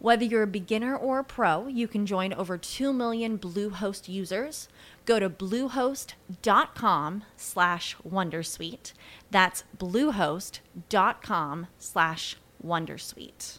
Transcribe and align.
Whether 0.00 0.24
you're 0.24 0.44
a 0.44 0.46
beginner 0.46 0.96
or 0.96 1.18
a 1.18 1.24
pro, 1.24 1.66
you 1.66 1.88
can 1.88 2.06
join 2.06 2.32
over 2.32 2.56
2 2.56 2.92
million 2.92 3.36
Bluehost 3.36 4.08
users. 4.08 4.68
Go 5.04 5.18
to 5.18 5.28
bluehost.com 5.28 7.24
slash 7.36 7.96
wondersuite. 8.08 8.92
That's 9.32 9.64
bluehost.com 9.76 11.66
slash 11.78 12.36
wondersuite. 12.64 13.58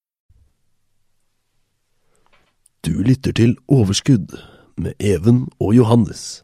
Du 2.81 2.91
lytter 3.05 3.33
til 3.37 3.51
Overskudd 3.69 4.31
med 4.81 4.93
Even 4.99 5.43
og 5.61 5.75
Johannes. 5.77 6.41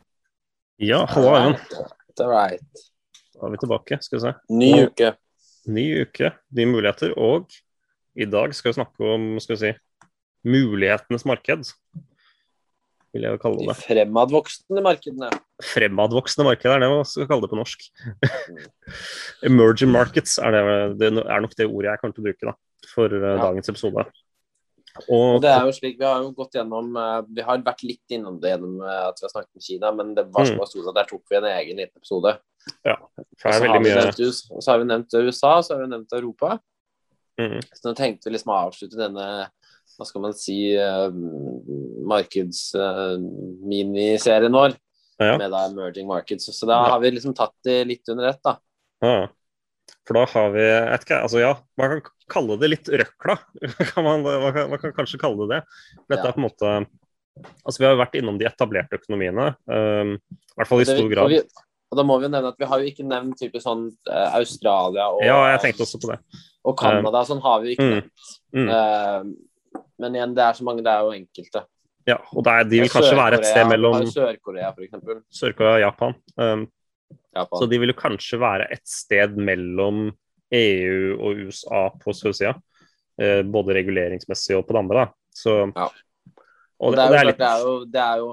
Ja, 0.77 0.99
hallo 1.09 1.31
Even. 1.33 1.55
All 2.21 2.29
right. 2.29 2.83
Da 3.33 3.47
er 3.47 3.53
vi 3.53 3.59
tilbake, 3.61 3.97
skal 4.05 4.19
vi 4.19 4.21
se. 4.25 4.33
Ny 4.53 4.69
uke. 4.87 5.09
Ny 5.73 5.85
uke, 6.03 6.29
nye 6.57 6.69
muligheter. 6.69 7.15
Og 7.17 7.49
i 8.17 8.27
dag 8.29 8.53
skal 8.57 8.69
vi 8.71 8.77
snakke 8.77 9.09
om 9.15 9.25
skal 9.41 9.55
vi 9.57 9.59
si, 9.63 9.71
mulighetenes 10.47 11.25
marked, 11.27 11.71
vil 13.13 13.25
jeg 13.25 13.33
jo 13.33 13.41
kalle 13.41 13.63
det. 13.63 13.73
De 13.73 13.77
fremadvoksende 13.87 14.85
markedene. 14.85 15.31
Fremadvoksende 15.73 16.45
marked 16.51 16.69
er 16.69 16.85
det 16.85 16.91
man 16.93 17.03
skal 17.09 17.29
kalle 17.33 17.47
det 17.47 17.51
på 17.55 17.59
norsk. 17.63 17.89
Emerging 19.49 19.93
markets 19.93 20.37
er, 20.37 20.53
det, 20.53 20.63
det 21.01 21.11
er 21.25 21.43
nok 21.43 21.57
det 21.57 21.65
ordet 21.69 21.95
jeg 21.95 22.03
kommer 22.05 22.17
til 22.17 22.25
å 22.25 22.29
bruke 22.29 22.51
da, 22.51 22.55
for 22.93 23.17
eh, 23.17 23.27
Ja. 23.33 23.35
dagens 23.49 23.73
episode. 23.73 24.05
Og 25.09 25.41
det 25.41 25.49
er 25.51 25.65
jo 25.65 25.71
slik, 25.75 25.97
Vi 25.99 26.05
har 26.05 26.21
jo 26.23 26.31
gått 26.35 26.53
gjennom 26.57 26.95
eh, 26.97 27.21
Vi 27.37 27.41
har 27.45 27.57
vært 27.65 27.83
litt 27.83 28.09
innom 28.15 28.39
det 28.41 28.49
gjennom 28.55 28.79
eh, 28.81 29.07
at 29.09 29.19
vi 29.21 29.25
har 29.27 29.31
snakket 29.33 29.55
om 29.55 29.61
Kina, 29.61 29.91
men 29.91 30.15
det 30.15 30.25
var 30.33 30.45
så 30.45 30.53
Mm. 30.57 30.65
stort 30.67 30.87
at 30.89 30.95
der 30.95 31.03
tok 31.11 31.23
vi 31.29 31.35
en 31.37 31.43
egen 31.51 31.77
liten 31.77 31.97
episode. 31.97 32.37
Ja, 32.83 32.95
så 33.39 33.49
har, 33.53 33.79
mye 33.79 34.11
US- 34.19 34.47
så 34.59 34.71
har 34.71 34.77
vi 34.79 34.85
nevnt 34.89 35.13
USA, 35.13 35.61
så 35.63 35.73
har 35.75 35.81
vi 35.83 35.87
nevnt 35.93 36.11
Europa. 36.13 36.59
mm, 37.39 37.59
Så 37.73 37.89
nå 37.89 37.93
tenkte 37.95 38.29
vi 38.29 38.33
liksom 38.35 38.51
å 38.51 38.57
avslutte 38.67 38.97
denne 38.97 39.47
hva 39.97 40.05
skal 40.05 40.21
man 40.21 40.33
si 40.33 40.75
uh, 40.77 41.09
markeds-miniserien 42.05 44.51
vår 44.53 44.73
ja, 45.17 45.37
med 45.39 45.49
da 45.51 45.63
emerging 45.69 46.07
markets. 46.07 46.45
Så 46.53 46.65
da 46.69 46.73
Ja. 46.83 46.89
har 46.91 46.99
vi 46.99 47.11
liksom 47.11 47.33
tatt 47.33 47.53
det 47.63 47.85
litt 47.87 48.09
under 48.09 48.27
ett, 48.29 48.41
da. 48.43 48.57
ja. 49.01 49.27
For 50.05 50.13
da 50.13 50.25
har 50.25 50.51
vi 50.51 50.59
jeg 50.61 50.89
vet 50.91 51.01
ikke, 51.05 51.21
altså 51.23 51.39
ja, 51.39 51.55
Man 51.77 51.89
kan 51.89 52.01
kalle 52.29 52.57
det 52.61 52.69
litt 52.73 52.89
røkla. 52.89 53.35
Kan 53.93 54.03
man, 54.05 54.23
man, 54.25 54.53
kan, 54.53 54.69
man 54.71 54.79
kan 54.81 54.93
kanskje 54.97 55.19
kalle 55.21 55.47
det 55.47 55.57
det. 55.57 55.61
Dette 56.09 56.23
Ja. 56.23 56.29
er 56.31 56.35
på 56.35 56.41
en 56.43 56.47
måte 56.49 56.73
Altså 57.67 57.77
Vi 57.77 57.85
har 57.85 57.91
jo 57.93 57.99
vært 58.01 58.15
innom 58.17 58.37
de 58.39 58.47
etablerte 58.49 58.97
økonomiene, 58.97 59.51
um, 59.69 60.15
i 60.17 60.55
hvert 60.57 60.69
fall 60.71 60.81
i 60.81 60.85
stor 60.89 61.09
grad. 61.11 61.29
vi- 61.29 61.43
Og 61.91 61.95
da 61.99 62.03
må 62.03 62.15
vi 62.17 62.25
jo 62.25 62.31
nevne 62.33 62.49
at 62.49 62.57
vi 62.57 62.65
har 62.65 62.79
jo 62.81 62.87
ikke 62.89 63.05
nevnt 63.05 63.37
typisk 63.37 63.61
sånn 63.63 63.83
uh, 64.09 64.31
Australia 64.39 65.05
og, 65.13 65.21
Ja, 65.23 65.35
jeg 65.53 65.61
tenkte 65.67 65.85
også 65.85 65.99
på 66.01 66.09
det. 66.15 66.17
og 66.65 66.75
Canada. 66.81 67.21
Sånn 67.29 67.39
har 67.45 67.61
vi 67.61 67.75
jo 67.75 67.75
ikke 67.77 67.87
Mm, 67.87 68.65
nevnt. 68.65 68.73
Eh, 68.73 69.83
men 69.99 70.15
igjen, 70.17 70.33
det 70.35 70.43
er 70.43 70.53
så 70.57 70.63
mange, 70.65 70.81
det 70.83 70.91
er 70.91 71.05
jo 71.05 71.13
enkelte. 71.13 71.63
Ja, 72.07 72.17
og 72.33 72.43
det 72.43 72.51
er, 72.55 72.63
De 72.63 72.79
vil 72.81 72.89
kanskje 72.89 73.15
være 73.19 73.37
et 73.37 73.45
sted 73.45 73.67
mellom 73.69 74.01
Sør-Korea, 74.09 74.73
f.eks. 74.73 75.23
Sør-Korea 75.39 75.75
og 75.77 75.81
Japan. 75.85 76.15
Um, 76.37 76.67
Japan. 77.35 77.59
så 77.61 77.69
de 77.69 77.77
vil 77.79 77.93
jo 77.93 77.97
kanskje 78.01 78.39
være 78.41 78.67
et 78.71 78.81
sted 78.87 79.37
mellom 79.37 80.07
EU 80.51 81.17
og 81.19 81.41
USA 81.47 81.89
på 81.99 82.13
sørsida. 82.15 82.55
Eh, 83.19 83.41
både 83.43 83.73
reguleringsmessig 83.79 84.55
og 84.57 84.67
på 84.67 84.75
det 84.77 84.83
andre. 84.85 85.05
da. 85.05 85.11
Så, 85.33 85.55
Ja. 85.75 85.89
Og 86.79 86.93
det, 86.93 86.99
det, 86.99 87.01
er 87.01 87.07
jo, 87.07 87.13
det 87.13 87.19
er 87.19 87.25
litt 87.25 87.39
det, 87.41 87.47
er 87.49 87.63
jo, 87.65 87.85
det 87.89 88.01
er 88.03 88.17
jo 88.21 88.27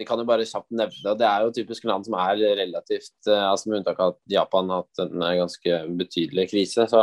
Vi 0.00 0.04
kan 0.08 0.16
jo 0.18 0.24
bare 0.24 0.44
kjapt 0.48 0.70
nevne 0.72 1.02
det. 1.04 1.12
Det 1.20 1.26
er 1.28 1.42
jo 1.44 1.50
typisk 1.52 1.84
land 1.84 2.06
som 2.06 2.14
er 2.16 2.38
relativt 2.56 3.28
eh, 3.28 3.42
altså 3.50 3.68
Med 3.68 3.82
unntak 3.82 3.98
av 4.00 4.14
at 4.14 4.20
Japan 4.32 4.70
har 4.72 4.86
hatt 4.86 5.02
en 5.04 5.22
eh, 5.26 5.34
ganske 5.36 5.80
betydelig 6.00 6.46
krise, 6.50 6.86
så, 6.88 7.02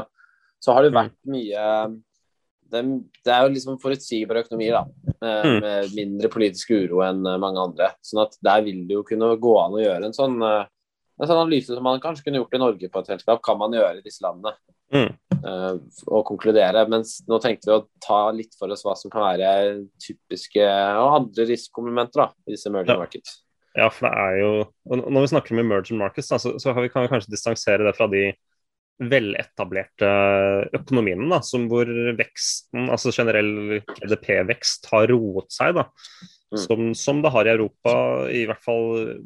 så 0.59 0.73
har 0.73 0.81
det 0.87 0.91
Mm. 0.95 0.97
vært 0.97 1.17
mye 1.29 1.67
det, 2.67 2.81
det 3.23 3.31
er 3.31 3.43
jo 3.45 3.51
liksom 3.53 3.77
forutsigbare 3.79 4.41
økonomier, 4.43 4.73
da. 4.73 5.13
eh, 5.21 5.45
Mm. 5.45 5.59
Med 5.61 5.93
mindre 5.95 6.29
politisk 6.33 6.71
uro 6.73 7.03
enn 7.05 7.21
mange 7.39 7.61
andre. 7.61 7.91
Sånn 8.03 8.23
at 8.25 8.33
der 8.43 8.65
vil 8.65 8.81
det 8.89 8.97
jo 8.97 9.03
kunne 9.07 9.29
gå 9.39 9.53
an 9.61 9.77
å 9.77 9.83
gjøre 9.85 10.09
en 10.09 10.17
sånn 10.17 10.41
eh, 10.43 10.65
en 11.19 11.29
sånn 11.29 11.39
analyse 11.41 11.73
som 11.73 11.83
man 11.85 12.01
kanskje 12.03 12.27
kunne 12.27 12.41
gjort 12.41 12.53
i 12.53 12.61
Norge 12.61 12.89
på 12.93 13.01
et 13.01 13.07
selskap, 13.13 13.41
kan 13.45 13.57
man 13.57 13.73
gjøre 13.73 13.99
i 13.99 14.05
disse 14.05 14.21
landene. 14.25 14.53
Mm. 14.93 15.09
Uh, 15.43 15.79
og 16.07 16.23
konkludere. 16.29 16.85
Mens 16.89 17.17
nå 17.27 17.39
tenkte 17.43 17.67
vi 17.69 17.75
å 17.75 17.87
ta 18.03 18.19
litt 18.31 18.53
for 18.59 18.71
oss 18.71 18.85
hva 18.85 18.93
som 18.97 19.11
kan 19.11 19.25
være 19.25 19.49
typiske 20.01 20.63
og 20.63 21.15
andre 21.21 21.47
risikomomenter 21.49 22.29
i 22.47 22.53
disse 22.55 22.69
emerging 22.71 22.95
Ja. 22.95 23.01
markets. 23.01 23.41
Ja, 23.77 23.89
for 23.93 24.07
det 24.07 24.13
er 24.17 24.37
jo 24.41 24.51
og 24.89 25.11
Når 25.11 25.21
vi 25.21 25.31
snakker 25.33 25.53
om 25.53 25.59
emerging 25.61 25.99
markets, 25.99 26.29
da, 26.31 26.39
så, 26.41 26.55
så 26.57 26.73
har 26.73 26.81
vi, 26.81 26.89
kan 26.89 27.03
vi 27.05 27.11
kanskje 27.11 27.33
distansere 27.33 27.85
det 27.85 27.95
fra 27.97 28.07
de 28.09 28.31
veletablerte 28.97 30.07
økonomiene, 30.79 31.27
da, 31.29 31.41
som 31.45 31.67
hvor 31.69 31.85
veksten, 32.17 32.87
altså 32.89 33.11
generell 33.13 33.81
GDP-vekst, 33.99 34.89
har 34.93 35.09
roet 35.13 35.53
seg. 35.53 35.75
da, 35.81 35.87
Mm. 36.47 36.57
som, 36.63 36.93
som 36.95 37.17
det 37.21 37.29
har 37.33 37.43
i 37.43 37.49
Europa, 37.51 37.91
i 38.31 38.45
hvert 38.47 38.63
fall 38.63 39.17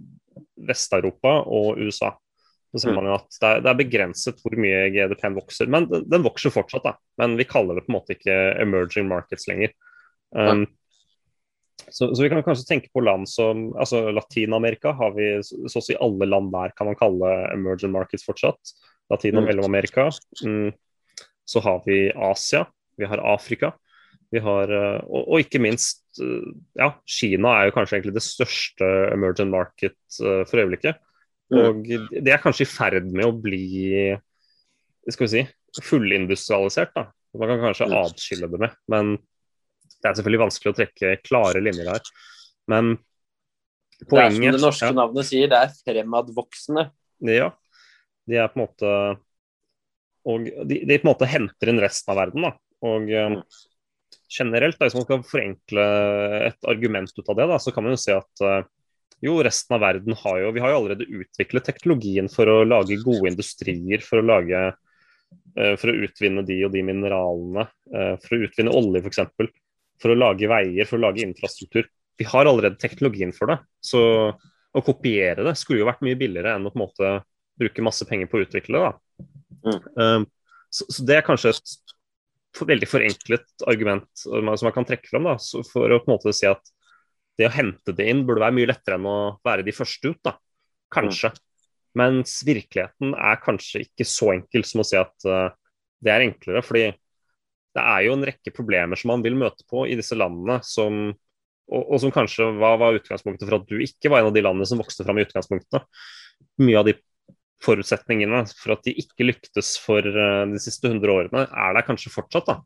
Vest-Europa 0.68 1.42
og 1.46 1.78
USA. 1.82 2.12
Så 2.72 2.80
ser 2.86 2.92
Mm. 2.92 2.96
man 2.96 3.06
jo 3.10 3.14
at 3.20 3.38
det 3.42 3.48
er, 3.50 3.62
det 3.62 3.70
er 3.70 3.80
begrenset 3.84 4.38
hvor 4.42 4.54
mye 4.56 4.90
GDP-en 4.94 5.36
vokser, 5.36 5.68
men 5.68 5.88
den, 5.90 6.06
den 6.10 6.24
vokser 6.24 6.50
fortsatt. 6.56 6.84
da, 6.84 6.94
Men 7.20 7.36
vi 7.38 7.44
kaller 7.44 7.76
det 7.76 7.86
på 7.86 7.92
en 7.92 7.98
måte 8.00 8.16
ikke 8.16 8.38
emerging 8.62 9.10
markets 9.10 9.48
lenger. 9.48 9.74
Um, 10.32 10.66
så, 11.92 12.08
så 12.16 12.22
vi 12.24 12.30
kan 12.30 12.44
kanskje 12.46 12.68
tenke 12.70 12.88
på 12.94 13.04
land 13.04 13.28
som 13.28 13.74
altså 13.76 14.12
Latin-Amerika 14.16 14.94
har 14.96 15.12
vi 15.18 15.34
så 15.44 15.82
å 15.82 15.84
si 15.84 15.96
alle 16.00 16.26
land 16.30 16.52
der 16.54 16.72
kan 16.78 16.88
man 16.88 16.96
kalle 16.96 17.32
emerging 17.52 17.92
markets 17.92 18.24
fortsatt. 18.24 18.60
Latin- 19.12 19.36
og 19.36 19.44
Mm. 19.44 19.48
Mellom-Amerika. 19.50 20.08
Mm. 20.46 20.72
Så 21.46 21.60
har 21.60 21.82
vi 21.86 22.12
Asia, 22.16 22.66
vi 22.98 23.06
har 23.06 23.18
Afrika. 23.20 23.74
Vi 24.32 24.40
har, 24.40 24.72
eh, 24.72 25.00
og, 25.12 25.26
og 25.28 25.42
ikke 25.44 25.60
minst 25.60 26.22
eh, 26.24 26.52
ja, 26.80 26.92
Kina 27.10 27.56
er 27.60 27.70
jo 27.70 27.76
kanskje 27.76 27.98
egentlig 27.98 28.16
det 28.16 28.24
største 28.26 28.88
emerging 29.12 29.50
market 29.52 29.98
eh, 30.24 30.44
for 30.48 30.62
øyeblikket. 30.64 31.00
Mm. 31.52 31.60
Og 31.66 31.82
det 32.24 32.32
er 32.32 32.40
kanskje 32.40 32.64
i 32.64 32.70
ferd 32.72 33.10
med 33.12 33.28
å 33.28 33.34
bli 33.36 33.66
skal 35.12 35.26
vi 35.26 35.32
si, 35.34 35.42
fullindustrialisert. 35.84 36.94
da. 36.96 37.10
Man 37.36 37.50
kan 37.52 37.60
kanskje 37.66 37.88
Mm. 37.90 37.98
atskille 38.06 38.48
det 38.52 38.60
med, 38.60 38.76
men 38.88 39.18
det 39.18 40.08
er 40.10 40.14
selvfølgelig 40.16 40.44
vanskelig 40.46 40.72
å 40.72 40.78
trekke 40.78 41.12
klare 41.26 41.62
linjer 41.64 41.90
her. 41.92 42.02
Men 42.72 42.94
poenget 44.08 44.08
Det 44.08 44.22
er 44.22 44.32
som 44.32 44.58
det 44.58 44.62
norske 44.64 44.88
ja, 44.88 44.96
navnet 44.96 45.28
sier, 45.28 45.48
det 45.52 45.60
er 45.60 45.76
fremadvoksende. 45.84 46.86
ja, 47.28 47.52
de 48.28 48.36
er 48.40 48.48
på 48.48 48.60
en 48.60 48.64
måte 48.68 48.94
Og 50.24 50.46
de, 50.70 50.76
de 50.86 50.98
på 51.02 51.08
en 51.08 51.12
måte 51.16 51.26
henter 51.26 51.70
inn 51.72 51.80
resten 51.82 52.12
av 52.14 52.18
verden. 52.22 52.42
da. 52.46 52.52
Og 52.86 53.10
eh, 53.10 53.42
generelt, 54.32 54.78
da, 54.80 54.88
hvis 54.88 54.98
man 54.98 55.06
skal 55.06 55.26
forenkle 55.28 55.88
et 56.48 56.70
argument 56.70 57.12
ut 57.18 57.32
av 57.32 57.40
det, 57.40 57.48
da, 57.52 57.58
så 57.62 57.74
kan 57.74 57.86
man 57.86 57.96
jo 57.96 58.02
si 58.02 58.14
at 58.16 58.44
eh, 58.48 58.62
jo, 59.22 59.36
resten 59.46 59.76
av 59.78 59.84
verden 59.84 60.16
har 60.18 60.38
jo 60.42 60.54
Vi 60.56 60.62
har 60.64 60.72
jo 60.74 60.78
allerede 60.80 61.06
utviklet 61.06 61.68
teknologien 61.68 62.30
for 62.32 62.50
å 62.50 62.62
lage 62.66 62.98
gode 63.04 63.30
industrier, 63.30 64.02
for 64.06 64.22
å 64.22 64.26
lage 64.26 64.62
eh, 64.72 65.76
for 65.78 65.92
å 65.92 65.98
utvinne 66.08 66.46
de 66.48 66.62
og 66.66 66.74
de 66.74 66.86
mineralene, 66.88 67.68
eh, 67.94 68.16
for 68.24 68.38
å 68.38 68.48
utvinne 68.48 68.74
olje 68.78 69.04
f.eks., 69.04 69.22
for, 69.38 69.52
for 70.02 70.14
å 70.14 70.18
lage 70.18 70.50
veier, 70.50 70.90
for 70.90 70.98
å 70.98 71.06
lage 71.06 71.26
infrastruktur. 71.26 71.86
Vi 72.18 72.28
har 72.30 72.50
allerede 72.50 72.82
teknologien 72.82 73.34
for 73.36 73.54
det. 73.54 73.60
Så 73.82 74.02
å 74.72 74.82
kopiere 74.86 75.46
det 75.46 75.58
skulle 75.60 75.84
jo 75.84 75.90
vært 75.90 76.04
mye 76.06 76.18
billigere 76.18 76.56
enn 76.56 76.66
å 76.66 76.74
på 76.74 76.80
en 76.80 76.86
måte 76.86 77.14
bruke 77.62 77.86
masse 77.86 78.08
penger 78.10 78.30
på 78.32 78.40
å 78.40 78.46
utvikle 78.46 78.80
det. 78.80 78.90
da. 78.90 79.26
Mm. 79.62 79.82
Um, 80.02 80.28
så, 80.72 80.88
så 80.88 81.06
det 81.06 81.18
er 81.18 81.26
kanskje 81.28 81.52
et 81.54 81.74
veldig 82.60 82.88
forenklet 82.90 83.66
argument 83.70 84.10
som 84.16 84.68
man 84.68 84.76
kan 84.76 84.88
trekke 84.88 85.10
fram 85.10 85.30
da, 85.30 85.38
for 85.72 85.92
å 85.92 86.02
på 86.04 86.10
en 86.10 86.16
måte 86.18 86.34
si 86.36 86.50
at 86.50 86.74
det 87.40 87.48
å 87.48 87.54
hente 87.54 87.96
det 87.96 88.10
inn 88.12 88.26
burde 88.28 88.44
være 88.44 88.58
mye 88.58 88.70
lettere 88.70 89.00
enn 89.00 89.08
å 89.08 89.18
være 89.46 89.66
de 89.66 89.74
første 89.76 90.12
ut. 90.12 90.20
da, 90.26 90.36
Kanskje. 90.92 91.32
Mens 91.98 92.38
virkeligheten 92.48 93.16
er 93.16 93.40
kanskje 93.44 93.86
ikke 93.86 94.08
så 94.08 94.32
enkel 94.36 94.64
som 94.68 94.84
å 94.84 94.88
si 94.88 95.00
at 95.00 95.28
uh, 95.28 95.50
det 96.04 96.14
er 96.14 96.26
enklere. 96.28 96.64
fordi 96.64 96.86
det 97.72 97.84
er 97.84 98.06
jo 98.06 98.16
en 98.18 98.26
rekke 98.28 98.52
problemer 98.52 99.00
som 99.00 99.14
man 99.14 99.24
vil 99.24 99.38
møte 99.40 99.64
på 99.70 99.86
i 99.88 99.96
disse 99.96 100.18
landene, 100.18 100.60
som, 100.68 101.06
og, 101.72 101.84
og 101.84 102.02
som 102.04 102.12
kanskje 102.12 102.50
var, 102.60 102.76
var, 102.82 102.98
utgangspunktet 103.00 103.48
for 103.48 103.62
at 103.62 103.70
du 103.70 103.80
ikke 103.84 104.12
var 104.12 104.22
en 104.22 104.32
av 104.32 104.36
de 104.36 104.44
landene 104.44 104.68
som 104.68 104.82
vokste 104.82 105.06
fram 105.08 105.22
i 105.22 105.26
utgangspunktet. 105.26 105.88
Mye 106.60 106.82
av 106.82 106.90
de 106.90 106.98
forutsetningene 107.66 108.44
for 108.58 108.76
at 108.76 108.86
de 108.88 108.96
ikke 109.04 109.28
lyktes 109.28 109.76
for 109.82 110.06
uh, 110.06 110.44
de 110.50 110.62
siste 110.62 110.90
100 110.90 111.14
årene, 111.14 111.46
er 111.46 111.78
der 111.78 111.88
kanskje 111.88 112.14
fortsatt. 112.14 112.50
da. 112.50 112.60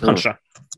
Kanskje. 0.00 0.34
Mm. 0.34 0.68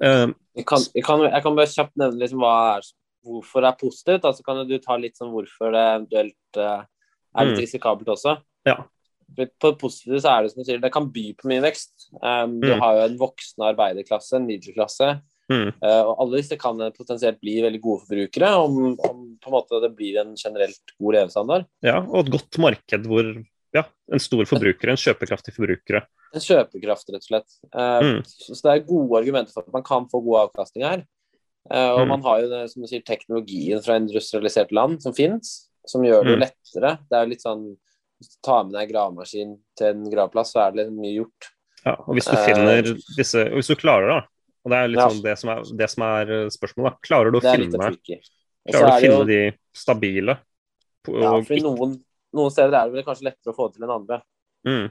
Uh, 0.00 0.32
jeg, 0.58 0.66
kan, 0.66 0.86
jeg, 0.94 1.04
kan, 1.06 1.26
jeg, 1.28 1.42
kan, 1.44 1.58
bare 1.58 1.70
kjapt 1.70 2.00
nevne 2.00 2.22
liksom 2.22 2.42
hva 2.42 2.54
er, 2.74 2.88
hvorfor 3.24 3.64
det 3.64 3.70
er 3.70 3.82
positivt. 3.84 4.26
Altså 4.30 4.46
kan 4.46 4.64
du 4.66 4.74
ta 4.82 4.98
litt 5.00 5.20
sånn 5.20 5.32
hvorfor 5.34 5.74
det 5.74 5.84
eventuelt 5.92 6.60
uh, 6.60 6.82
er 7.34 7.48
litt 7.48 7.58
mm. 7.58 7.62
risikabelt 7.66 8.10
også. 8.16 8.38
Ja. 8.66 8.80
På 9.34 9.70
det 9.72 9.80
positive 9.80 10.20
så 10.22 10.34
er 10.34 10.44
det 10.44 10.52
som 10.52 10.60
du 10.60 10.68
sier, 10.68 10.82
det 10.82 10.92
kan 10.94 11.06
by 11.12 11.28
på 11.38 11.48
mye 11.50 11.62
vekst. 11.64 12.10
Um, 12.18 12.58
mm. 12.58 12.58
Du 12.64 12.72
har 12.82 12.98
jo 12.98 13.06
en 13.08 13.20
voksende 13.20 13.70
arbeiderklasse, 13.72 14.36
en 14.38 14.48
middelklasse. 14.48 15.14
Mm. 15.52 15.74
Uh, 15.76 16.02
og 16.08 16.22
alle 16.22 16.40
disse 16.40 16.56
kan 16.60 16.78
potensielt 16.96 17.40
bli 17.42 17.58
veldig 17.64 17.80
gode 17.84 18.06
forbrukere 18.06 18.50
om, 18.62 18.78
om, 18.94 19.24
på 19.40 19.50
en 19.50 19.54
måte 19.54 19.80
det 19.82 19.90
blir 19.96 20.20
en 20.22 20.32
generelt 20.40 20.94
god 20.96 21.18
levestandard. 21.18 21.66
Ja, 21.84 21.98
og 22.00 22.24
et 22.24 22.32
godt 22.32 22.60
marked 22.64 23.08
hvor 23.10 23.28
ja, 23.74 23.82
en 24.14 24.22
stor 24.22 24.44
forbruker, 24.48 24.92
en 24.92 25.00
kjøpekraftig 25.00 25.56
forbrukere. 25.56 26.04
En 26.34 26.42
kjøpekraft, 26.42 27.10
rett 27.10 27.26
og 27.26 27.28
slett. 27.28 27.56
Uh, 27.74 28.00
mm. 28.06 28.20
Så 28.24 28.60
det 28.62 28.72
er 28.72 28.86
gode 28.88 29.20
argumenter 29.20 29.54
for 29.54 29.66
at 29.66 29.74
man 29.74 29.86
kan 29.86 30.08
få 30.10 30.22
god 30.24 30.46
avkastning 30.46 30.86
her. 30.86 31.04
Uh, 31.70 31.90
og 31.96 32.04
mm. 32.04 32.12
man 32.12 32.26
har 32.26 32.42
jo 32.42 32.50
det, 32.52 32.64
som 32.72 32.84
du 32.84 32.90
sier, 32.90 33.04
teknologien 33.06 33.82
fra 33.84 33.98
industrialiserte 34.00 34.76
land 34.76 35.00
som 35.04 35.16
fins, 35.16 35.56
som 35.88 36.04
gjør 36.06 36.26
det 36.28 36.36
mm. 36.36 36.44
lettere. 36.44 36.94
Det 37.08 37.18
er 37.18 37.26
jo 37.26 37.34
litt 37.34 37.44
sånn 37.44 37.66
Hvis 38.22 38.30
du 38.30 38.36
tar 38.46 38.62
med 38.64 38.76
deg 38.78 38.92
gravemaskin 38.92 39.56
til 39.76 39.90
en 39.90 40.04
gravplass, 40.12 40.54
så 40.54 40.64
er 40.64 40.72
det 40.72 40.84
litt 40.84 40.94
mye 40.94 41.16
gjort. 41.16 41.50
Ja, 41.84 41.96
og 41.98 42.14
hvis 42.16 42.30
du 42.30 42.36
finner 42.46 42.86
disse 43.18 43.42
Hvis 43.52 43.68
du 43.68 43.74
klarer 43.76 44.06
det, 44.08 44.14
da 44.14 44.33
og 44.64 44.72
Det 44.72 44.80
er 44.80 44.90
litt 44.90 45.00
ja. 45.00 45.06
sånn 45.12 45.24
det 45.24 45.36
som 45.36 45.50
er, 45.52 45.62
det 45.76 45.88
som 45.92 46.02
er 46.06 46.24
spørsmålet. 46.24 46.56
spørsmålet. 46.56 46.98
Klarer 47.04 47.34
du 47.34 47.38
å 47.38 47.44
finne, 47.44 47.90
klarer 48.70 48.94
du 48.94 49.02
finne 49.04 49.18
jo... 49.20 49.26
de 49.28 49.40
stabile? 49.76 50.38
På, 51.04 51.18
ja, 51.20 51.32
for 51.44 51.64
noen, 51.66 51.98
noen, 52.32 52.52
steder 52.54 52.78
er 52.78 52.88
det 52.88 52.96
vel 52.96 53.04
kanskje 53.04 53.28
lettere 53.28 53.52
å 53.52 53.58
få 53.58 53.68
til 53.74 53.84
enn 53.84 53.92
andre. 53.92 54.22
Mm. 54.64 54.86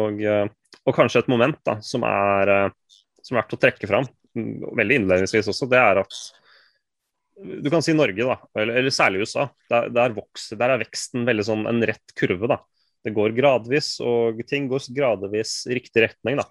Og, 0.00 0.22
eh, 0.24 0.46
og, 0.80 0.94
kanskje 0.96 1.24
et 1.24 1.30
moment 1.32 1.58
da, 1.66 1.76
som 1.84 2.06
er, 2.08 2.54
eh, 2.54 3.00
som 3.20 3.36
er 3.36 3.42
verdt 3.42 3.56
å 3.58 3.60
trekke 3.60 3.90
fram, 3.90 4.08
mm, 4.38 4.70
veldig 4.80 5.00
innledningsvis 5.02 5.50
også, 5.52 5.68
det 5.68 5.82
er 5.82 6.00
at 6.00 6.20
du 7.40 7.70
kan 7.72 7.84
si 7.84 7.92
Norge, 7.96 8.24
da, 8.24 8.36
eller, 8.60 8.80
eller 8.80 8.92
særlig 8.92 9.24
USA. 9.24 9.46
Der, 9.70 9.88
der, 9.92 10.12
vokser, 10.16 10.58
der, 10.60 10.74
er 10.74 10.82
veksten 10.82 11.24
veldig 11.28 11.46
sånn 11.46 11.68
en 11.70 11.84
rett 11.88 12.16
kurve. 12.16 12.48
da. 12.50 12.60
Det 13.04 13.14
går 13.16 13.32
gradvis, 13.36 13.94
og 14.04 14.40
ting 14.48 14.66
går 14.68 14.90
gradvis 14.96 15.62
i 15.70 15.78
riktig 15.78 16.04
retning. 16.04 16.40
da. 16.40 16.44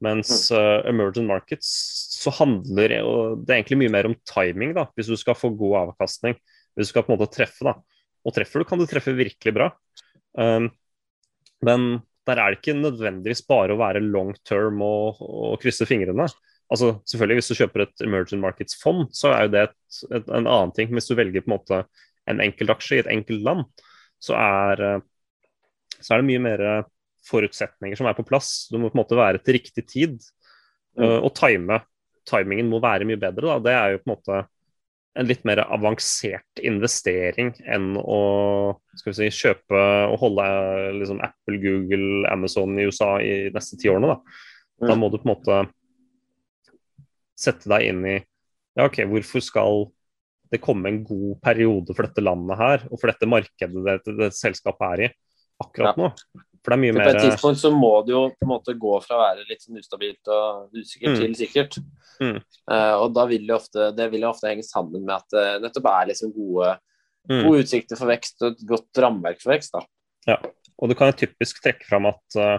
Mens 0.00 0.48
uh, 0.54 0.80
emergent 0.88 1.28
markets 1.28 1.68
så 2.20 2.32
handler 2.36 2.94
det 3.44 3.54
egentlig 3.54 3.78
mye 3.82 3.92
mer 3.92 4.08
om 4.08 4.16
timing, 4.28 4.74
da, 4.76 4.86
hvis 4.96 5.10
du 5.12 5.16
skal 5.20 5.36
få 5.36 5.52
god 5.56 5.78
avkastning. 5.84 6.36
Hvis 6.76 6.88
du 6.88 6.92
skal 6.94 7.04
på 7.04 7.12
en 7.12 7.18
måte 7.18 7.32
treffe, 7.34 7.64
da. 7.66 7.76
Og 8.24 8.36
treffer 8.36 8.62
du, 8.62 8.68
kan 8.68 8.80
du 8.80 8.86
treffe 8.88 9.16
virkelig 9.16 9.54
bra. 9.56 9.70
Um, 10.36 10.70
men 11.66 11.88
der 12.28 12.38
er 12.38 12.52
det 12.52 12.60
ikke 12.60 12.78
nødvendigvis 12.78 13.42
bare 13.48 13.74
å 13.74 13.80
være 13.80 14.02
long 14.04 14.32
term 14.46 14.80
og, 14.84 15.20
og 15.24 15.58
krysse 15.62 15.88
fingrene. 15.88 16.28
Altså 16.70 16.92
selvfølgelig 17.08 17.40
Hvis 17.40 17.50
du 17.50 17.58
kjøper 17.58 17.84
et 17.84 18.04
emergent 18.06 18.44
markets-fond, 18.44 19.08
så 19.16 19.32
er 19.34 19.46
jo 19.46 19.52
det 19.56 19.62
et, 19.66 19.78
et, 20.12 20.28
en 20.28 20.46
annen 20.46 20.74
ting. 20.76 20.92
Hvis 20.94 21.10
du 21.10 21.16
velger 21.18 21.42
på 21.42 21.50
en 21.50 21.56
måte 21.56 21.80
en 22.30 22.42
enkeltaksje 22.44 22.98
i 22.98 23.02
et 23.02 23.10
enkelt 23.10 23.42
land, 23.46 23.64
så 24.22 24.36
er, 24.38 24.84
eh, 24.86 25.00
så 25.98 26.14
er 26.14 26.20
det 26.20 26.28
mye 26.28 26.44
mer 26.44 26.64
forutsetninger 27.28 27.98
som 27.98 28.08
er 28.08 28.16
på 28.16 28.26
plass. 28.26 28.68
Du 28.70 28.78
må 28.78 28.88
på 28.88 28.96
en 28.96 29.02
måte 29.02 29.18
være 29.18 29.42
til 29.44 29.58
riktig 29.58 29.86
tid. 29.90 30.16
Uh, 30.98 31.20
og 31.20 31.32
time. 31.38 31.80
timingen 32.28 32.68
må 32.70 32.80
være 32.82 33.06
mye 33.08 33.20
bedre. 33.20 33.46
Da. 33.46 33.58
Det 33.64 33.76
er 33.76 33.92
jo 33.92 34.00
på 34.02 34.08
en 34.08 34.14
måte 34.16 34.40
en 35.18 35.26
litt 35.26 35.42
mer 35.48 35.64
avansert 35.64 36.60
investering 36.62 37.50
enn 37.66 37.96
å 37.98 38.20
skal 38.94 39.10
vi 39.10 39.16
si, 39.16 39.30
kjøpe 39.42 39.80
og 40.06 40.20
holde 40.22 40.46
liksom, 41.00 41.18
Apple, 41.24 41.58
Google, 41.62 42.28
Amazon 42.30 42.78
i 42.78 42.86
USA 42.86 43.16
i 43.22 43.50
neste 43.54 43.78
ti 43.80 43.90
årene. 43.90 44.14
Da. 44.14 44.36
da 44.86 44.94
mm. 44.94 45.02
må 45.02 45.10
du 45.10 45.18
på 45.18 45.26
en 45.26 45.32
måte 45.32 45.62
sette 47.40 47.70
deg 47.72 47.88
inn 47.90 48.04
i 48.06 48.18
ja, 48.18 48.86
OK, 48.86 49.02
hvorfor 49.10 49.42
skal 49.42 49.88
det 50.50 50.60
komme 50.62 50.90
en 50.90 51.02
god 51.06 51.40
periode 51.42 51.94
for 51.94 52.06
dette 52.06 52.22
landet 52.22 52.58
her, 52.58 52.86
og 52.90 52.98
for 52.98 53.10
dette 53.10 53.28
markedet 53.28 53.82
det, 53.86 53.96
det, 54.06 54.14
det 54.18 54.30
selskapet 54.34 54.86
er 54.86 55.02
i, 55.06 55.10
akkurat 55.62 55.98
ja. 55.98 56.10
For 56.60 56.72
det 56.72 56.76
er 56.76 56.82
mye 56.82 56.94
mer 56.96 57.06
På 57.08 57.12
et 57.14 57.24
tidspunkt 57.24 57.60
så 57.62 57.70
må 57.72 57.92
det 58.04 58.12
jo 58.12 58.22
på 58.34 58.44
en 58.44 58.52
måte 58.52 58.74
gå 58.76 58.92
fra 59.04 59.16
å 59.16 59.22
være 59.22 59.46
litt 59.48 59.62
sånn 59.64 59.80
ustabilt 59.80 60.30
og 60.34 60.76
usikkert 60.76 61.14
mm. 61.14 61.20
til 61.22 61.36
sikkert. 61.38 61.78
Mm. 62.20 62.38
Uh, 62.68 62.94
og 63.00 63.14
da 63.16 63.24
vil 63.30 63.46
det 63.48 63.56
ofte, 63.56 63.88
det 63.96 64.08
vil 64.12 64.26
ofte 64.28 64.50
henge 64.50 64.66
sammen 64.66 65.06
med 65.06 65.14
at 65.16 65.28
det 65.32 65.46
uh, 65.56 65.60
nettopp 65.64 65.88
er 65.94 66.10
liksom 66.12 66.34
gode, 66.36 66.74
mm. 67.30 67.38
gode, 67.46 67.64
utsikter 67.64 68.00
for 68.00 68.12
vekst 68.12 68.44
og 68.44 68.52
et 68.52 68.66
godt 68.74 69.02
rammeverk 69.06 69.40
for 69.40 69.54
vekst. 69.54 69.78
da. 69.78 69.84
Ja, 70.28 70.36
og 70.76 70.92
du 70.92 70.96
kan 70.98 71.12
jo 71.12 71.20
typisk 71.22 71.62
trekke 71.64 71.88
fram 71.88 72.10
at 72.12 72.36
uh, 72.36 72.58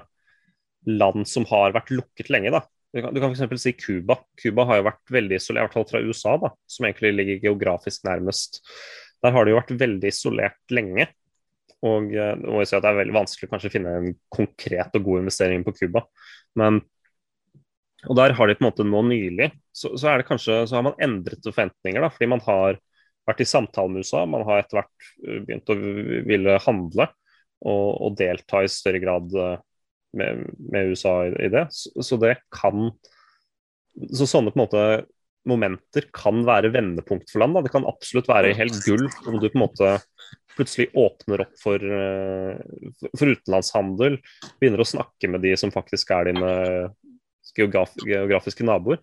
land 0.89 1.29
som 1.29 1.45
har 1.51 1.77
vært 1.77 1.93
lukket 1.93 2.33
lenge, 2.33 2.55
da. 2.57 2.65
Du 2.91 2.99
kan, 2.99 3.13
du 3.13 3.21
kan 3.23 3.37
f.eks. 3.37 3.61
si 3.63 3.77
Cuba. 3.77 4.17
Cuba 4.41 4.65
har 4.67 4.81
jo 4.81 4.89
vært 4.89 5.13
veldig 5.13 5.37
isolert, 5.37 5.61
i 5.61 5.67
hvert 5.69 5.77
fall 5.77 5.89
fra 5.93 6.01
USA, 6.03 6.35
da, 6.41 6.51
som 6.67 6.89
egentlig 6.89 7.13
ligger 7.15 7.45
geografisk 7.45 8.03
nærmest. 8.09 8.63
Der 9.21 9.35
har 9.35 9.45
det 9.45 9.53
jo 9.53 9.61
vært 9.61 9.75
veldig 9.79 10.09
isolert 10.09 10.73
lenge. 10.73 11.05
Og 11.87 12.13
eh, 12.13 12.33
må 12.41 12.61
jeg 12.61 12.71
si 12.71 12.77
at 12.77 12.85
det 12.85 12.91
er 12.91 12.99
veldig 13.01 13.17
vanskelig 13.17 13.49
kanskje 13.51 13.71
å 13.71 13.75
finne 13.75 13.93
en 13.97 14.15
konkret 14.33 14.97
og 14.97 15.05
god 15.07 15.23
investering 15.23 15.65
på 15.65 15.75
Cuba. 15.79 16.05
Men 16.59 16.81
og 18.09 18.17
der 18.17 18.33
har 18.33 18.49
de 18.49 18.55
på 18.57 18.63
en 18.63 18.69
måte 18.71 18.85
nå 18.87 19.01
nylig 19.05 19.51
så, 19.69 19.91
så, 19.93 20.07
er 20.09 20.21
det 20.21 20.27
kanskje, 20.29 20.63
så 20.65 20.77
har 20.77 20.85
man 20.87 20.97
endret 21.01 21.45
forventninger. 21.45 22.01
da, 22.01 22.09
Fordi 22.09 22.29
man 22.31 22.41
har 22.47 22.79
vært 23.29 23.43
i 23.43 23.49
samtale 23.49 23.93
med 23.93 24.05
USA, 24.05 24.23
man 24.25 24.45
har 24.47 24.63
etter 24.63 24.79
hvert 24.79 25.09
eh, 25.21 25.41
begynt 25.45 25.69
å 25.69 25.77
ville 26.27 26.57
handle 26.65 27.07
og, 27.61 27.87
og 28.01 28.17
delta 28.19 28.63
i 28.65 28.71
større 28.71 29.01
grad 29.03 29.35
eh, 29.37 29.57
med, 30.17 30.45
med 30.73 30.93
USA 30.93 31.15
i, 31.27 31.33
i 31.45 31.51
det. 31.53 31.67
Så, 31.75 31.93
så, 32.05 32.19
det 32.21 32.39
kan 32.53 32.89
Så 34.11 34.27
sånne 34.29 34.53
på 34.53 34.59
en 34.59 34.65
måte 34.65 34.85
momenter 35.47 36.05
kan 36.13 36.43
være 36.45 36.73
vendepunkt 36.73 37.31
for 37.31 37.41
land. 37.41 37.57
Da. 37.57 37.65
Det 37.65 37.73
kan 37.73 37.87
absolutt 37.89 38.29
være 38.29 38.55
helt 38.57 38.81
gull 38.85 39.07
om 39.29 39.39
du 39.41 39.47
på 39.47 39.57
en 39.57 39.63
måte 39.63 39.93
plutselig 40.55 40.89
åpner 40.97 41.43
opp 41.45 41.53
for, 41.59 41.75
eh, 41.75 42.57
for 43.17 43.31
utenlandshandel, 43.31 44.19
begynner 44.59 44.83
å 44.83 44.87
snakke 44.87 45.29
med 45.31 45.43
de 45.45 45.55
som 45.57 45.73
faktisk 45.73 46.11
er 46.11 46.31
dine 46.31 46.51
geograf 47.57 47.93
geografiske 48.05 48.65
naboer. 48.67 49.01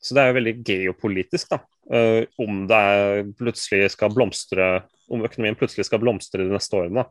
Så 0.00 0.16
det 0.16 0.22
er 0.22 0.30
jo 0.30 0.38
veldig 0.38 0.54
geopolitisk, 0.64 1.50
da. 1.52 1.60
Uh, 1.90 2.22
om 2.38 2.64
det 2.70 2.76
er 2.76 3.24
plutselig 3.34 3.88
skal 3.90 4.12
blomstre 4.14 4.84
Om 5.10 5.24
økonomien 5.26 5.56
plutselig 5.58 5.88
skal 5.88 5.98
blomstre 5.98 6.44
de 6.44 6.52
neste 6.52 6.76
årene. 6.78 7.02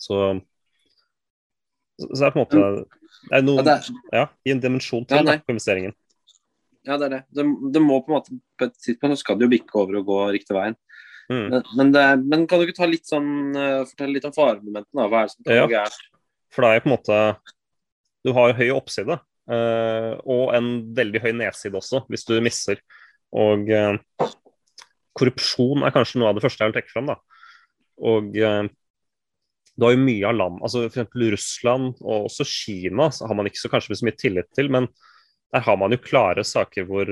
Så, 0.00 0.16
så 2.00 2.08
det 2.08 2.24
er 2.24 2.32
på 2.32 2.40
en 2.40 2.46
måte 2.46 2.62
Det 3.28 3.36
er 3.36 3.44
noe 3.44 3.74
Ja, 4.14 4.24
i 4.48 4.54
en 4.54 4.62
dimensjon 4.62 5.04
til 5.04 5.20
ja, 5.20 5.36
på 5.36 5.52
investeringen. 5.52 5.92
Ja, 6.88 6.96
det 6.96 7.04
er 7.04 7.12
det. 7.12 7.20
det. 7.36 7.44
det. 7.74 7.82
må 7.84 8.00
på 8.00 8.10
en 8.10 8.16
måte 8.16 8.38
På 8.58 8.66
et 8.66 8.78
tidspunkt 8.80 9.18
så 9.18 9.22
skal 9.26 9.38
det 9.38 9.46
jo 9.46 9.52
bikke 9.52 9.78
over 9.78 10.00
og 10.00 10.08
gå 10.08 10.18
riktig 10.38 10.56
veien. 10.56 10.78
Mm. 11.30 11.48
Men, 11.48 11.62
men, 11.76 11.92
det, 11.94 12.04
men, 12.24 12.46
kan 12.48 12.60
du 12.60 12.66
ikke 12.66 12.80
ta 12.80 12.88
litt 12.88 13.08
sånn, 13.08 13.30
uh, 13.54 13.82
fortelle 13.88 14.16
litt 14.16 14.28
om 14.28 14.34
faremomentene? 14.34 15.08
Hva 15.08 15.22
er 15.22 15.28
det 15.28 15.34
som 15.34 15.46
tar 15.46 15.58
ja. 15.60 15.66
gærent? 15.70 16.08
For 16.52 16.64
det 16.64 16.70
er 16.70 16.78
jo 16.78 16.84
på 16.84 16.90
en 16.90 16.96
måte 16.96 17.18
Du 18.22 18.32
har 18.36 18.50
jo 18.50 18.58
høy 18.58 18.68
oppside, 18.76 19.16
eh, 19.50 20.10
og 20.30 20.52
en 20.54 20.66
veldig 20.94 21.22
høy 21.24 21.32
nedside 21.34 21.74
også, 21.74 22.04
hvis 22.12 22.22
du 22.28 22.36
misser. 22.44 22.78
Og 23.34 23.72
eh, 23.72 23.96
korrupsjon 25.18 25.82
er 25.82 25.94
kanskje 25.94 26.20
noe 26.20 26.30
av 26.30 26.36
det 26.38 26.44
første 26.44 26.62
jeg 26.62 26.70
vil 26.70 26.76
trekke 26.76 26.92
fram. 26.92 27.08
da. 27.10 27.16
Og 28.12 28.28
du 28.36 28.38
har 28.44 29.96
jo 29.96 30.04
mye 30.04 30.28
av 30.28 30.36
land, 30.38 30.60
altså 30.62 30.84
f.eks. 30.86 31.16
Russland 31.34 31.98
og 32.04 32.28
også 32.28 32.46
Kina 32.46 33.08
så 33.10 33.26
har 33.26 33.40
man 33.40 33.50
ikke 33.50 33.62
så 33.64 33.72
kanskje 33.72 33.98
så 33.98 34.06
mye 34.06 34.20
tillit 34.20 34.52
til, 34.54 34.70
men 34.70 34.86
der 35.50 35.66
har 35.66 35.80
man 35.80 35.96
jo 35.96 36.00
klare 36.04 36.46
saker 36.46 36.86
hvor, 36.86 37.10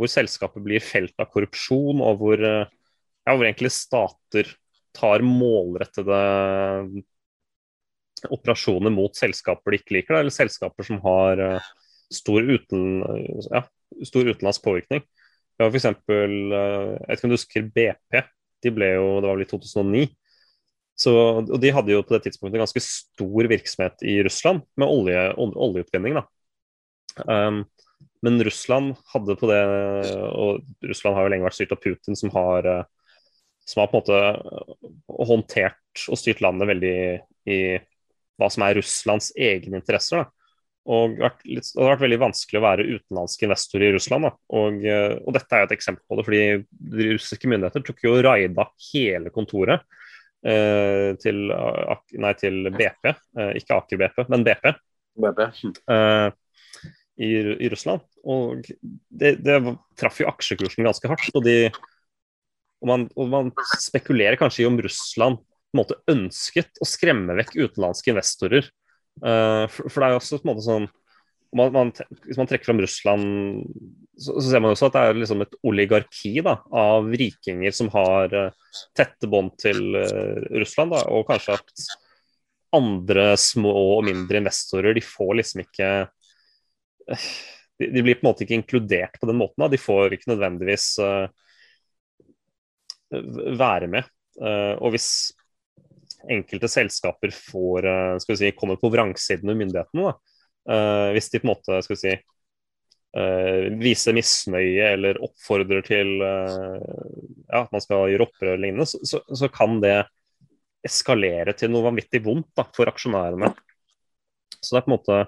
hvor 0.00 0.10
selskapet 0.10 0.64
blir 0.64 0.84
felt 0.84 1.14
av 1.20 1.28
korrupsjon, 1.34 2.00
og 2.00 2.22
hvor 2.22 2.46
ja, 3.26 3.34
hvor 3.34 3.44
egentlig 3.46 3.72
stater 3.74 4.52
tar 4.96 5.24
målrettede 5.26 6.18
operasjoner 8.32 8.92
mot 8.94 9.16
selskaper 9.16 9.74
de 9.74 9.80
ikke 9.80 9.98
liker, 9.98 10.18
eller 10.20 10.34
selskaper 10.34 10.86
som 10.86 11.00
har 11.04 11.42
uh, 11.42 11.72
stor, 12.12 12.46
uten, 12.46 13.02
ja, 13.50 13.64
stor, 14.06 14.30
utenlandsk 14.30 14.64
påvirkning. 14.64 15.04
Vi 15.56 15.64
har 15.64 15.72
f.eks. 15.72 15.88
Uh, 16.08 16.14
jeg 16.14 17.02
vet 17.02 17.18
ikke 17.18 17.28
om 17.28 17.34
du 17.34 17.38
husker 17.38 17.68
BP. 17.76 18.22
De 18.64 18.72
ble 18.72 18.94
jo, 18.94 19.10
Det 19.20 19.28
var 19.28 19.36
vel 19.36 19.44
i 19.44 19.50
2009. 19.50 20.06
Så, 20.96 21.12
og 21.44 21.58
De 21.60 21.72
hadde 21.76 21.92
jo 21.92 22.04
på 22.06 22.16
det 22.16 22.22
tidspunktet 22.24 22.62
ganske 22.62 22.80
stor 22.80 23.50
virksomhet 23.52 24.06
i 24.08 24.16
Russland 24.24 24.64
med 24.80 24.88
olje, 24.88 25.26
oljeutvinning. 25.36 26.22
Um, 27.28 27.66
men 28.24 28.40
Russland 28.44 28.94
hadde 29.12 29.36
på 29.36 29.48
det, 29.50 29.60
og 30.32 30.64
Russland 30.88 31.18
har 31.18 31.26
jo 31.26 31.34
lenge 31.34 31.46
vært 31.46 31.58
styrt 31.58 31.74
av 31.76 31.82
Putin, 31.84 32.16
som 32.18 32.32
har, 32.32 32.64
som 33.66 33.82
har 33.82 33.90
på 33.90 33.98
en 33.98 34.04
måte 34.04 35.26
håndtert 35.26 36.06
og 36.10 36.18
styrt 36.20 36.42
landet 36.44 36.70
veldig 36.70 36.96
i 37.50 37.60
hva 38.36 38.48
som 38.52 38.66
er 38.66 38.78
Russlands 38.78 39.30
egne 39.38 39.80
interesser. 39.80 40.22
Da. 40.22 40.46
Og 40.86 41.16
det 41.18 41.62
har 41.74 41.94
vært 41.94 42.04
veldig 42.04 42.18
vanskelig 42.22 42.60
å 42.60 42.64
være 42.64 42.86
utenlandske 42.86 43.46
investorer 43.48 43.88
i 43.88 43.94
Russland. 43.96 44.28
Og, 44.54 44.84
og, 44.86 45.30
dette 45.34 45.56
er 45.56 45.64
jo 45.64 45.68
et 45.70 45.76
eksempel 45.78 46.04
på 46.06 46.18
det, 46.18 46.26
fordi 46.28 46.42
de 46.94 47.08
russiske 47.16 47.50
myndigheter 47.50 47.86
tok 47.86 48.04
jo 48.06 48.16
raida 48.22 48.68
hele 48.92 49.32
kontoret 49.34 49.82
eh, 50.46 51.10
til, 51.22 51.42
nei, 52.22 52.34
til 52.38 52.70
BP, 52.76 53.10
eh, 53.10 53.52
ikke 53.58 53.80
Aker 53.80 54.02
BP, 54.04 54.22
men 54.30 54.46
BP. 54.46 54.70
BP. 55.26 55.42
Eh, 55.90 56.28
i, 57.16 57.32
i, 57.56 57.72
Russland. 57.72 58.06
Og 58.28 58.62
det, 59.08 59.36
det, 59.42 59.58
traff 59.98 60.20
jo 60.20 60.30
aksjekursen 60.30 60.86
ganske 60.86 61.10
hardt. 61.10 61.30
Og, 61.34 61.42
de, 61.46 61.72
og, 62.82 62.88
man, 62.90 63.06
og 63.16 63.30
man 63.32 63.52
spekulerer 63.80 64.38
kanskje 64.40 64.64
i 64.64 64.68
om 64.68 64.78
Russland 64.84 65.40
på 65.40 65.76
en 65.76 65.80
måte 65.80 66.00
ønsket 66.10 66.80
å 66.80 66.88
skremme 66.88 67.36
vekk 67.38 67.56
utenlandske 67.56 68.12
investorer 68.12 68.68
Uh, 69.24 69.64
for, 69.72 69.88
for, 69.88 70.02
det 70.02 70.06
er 70.06 70.12
jo 70.12 70.20
også 70.20 70.38
på 70.42 70.44
en 70.44 70.50
måte 70.50 70.64
sånn 70.66 70.86
man, 71.56 71.70
man, 71.72 71.90
Hvis 72.26 72.36
man 72.36 72.48
trekker 72.50 72.68
fram 72.68 72.82
Russland, 72.84 73.62
så, 74.12 74.34
så, 74.34 74.44
ser 74.44 74.60
man 74.60 74.74
også 74.74 74.90
at 74.90 74.96
det 74.96 75.04
er 75.06 75.20
liksom 75.22 75.44
et 75.44 75.56
oligarki 75.64 76.34
da, 76.44 76.58
av 76.68 77.08
rikinger 77.16 77.72
som 77.72 77.88
har 77.94 78.34
uh, 78.34 78.74
tette 78.96 79.30
bånd 79.30 79.54
til 79.62 79.96
uh, 79.96 80.42
Russland. 80.60 80.92
Da, 80.92 81.06
og 81.08 81.24
kanskje 81.30 81.56
at 81.56 81.86
andre 82.76 83.30
små 83.40 83.72
og 83.96 84.04
mindre 84.04 84.42
investorer 84.42 84.96
de 84.96 85.04
får 85.06 85.32
liksom 85.38 85.62
ikke 85.64 85.90
de, 87.06 87.86
de, 87.88 88.02
blir 88.02 88.18
på 88.18 88.26
en 88.26 88.28
måte 88.28 88.44
ikke 88.44 88.58
inkludert 88.58 89.16
på 89.20 89.30
den 89.30 89.40
måten. 89.40 89.62
Da. 89.62 89.70
De 89.72 89.80
får 89.80 90.18
ikke 90.18 90.34
nødvendigvis 90.34 90.90
være 93.10 93.88
med. 93.90 94.06
og 94.36 94.90
hvis 94.92 95.32
enkelte 96.30 96.68
selskaper 96.68 97.32
får, 97.34 97.86
eh, 97.86 98.18
skal 98.18 98.34
vi 98.34 98.38
si, 98.40 98.54
kommer 98.58 98.78
på 98.80 98.90
vrangsiden 98.92 99.50
av 99.50 99.56
myndighetene. 99.56 100.12
da, 100.66 101.12
hvis 101.14 101.30
de 101.30 101.38
på 101.38 101.46
en 101.46 101.52
måte 101.52 101.82
skal 101.84 101.94
vi 101.94 102.00
si, 102.00 102.14
viser 103.80 104.12
misnøye 104.12 104.88
eller 104.96 105.20
oppfordrer 105.22 105.84
til 105.86 106.10
ja, 106.18 107.60
at 107.62 107.70
man 107.72 107.80
skal 107.80 108.10
gjøre 108.10 108.26
opprør 108.26 108.58
lignende, 108.58 108.84
så, 108.90 108.98
så, 109.06 109.22
så, 109.30 109.48
kan 109.48 109.78
det 109.80 110.02
eskalere 110.84 111.54
til 111.56 111.70
noe 111.70 111.86
vanvittig 111.86 112.20
vondt 112.26 112.50
da, 112.58 112.66
for 112.76 112.90
aksjonærene. 112.90 113.52
Så 114.58 114.74
det 114.74 114.80
er 114.80 114.84
på 114.88 114.90
en 114.90 114.96
måte 114.96 115.20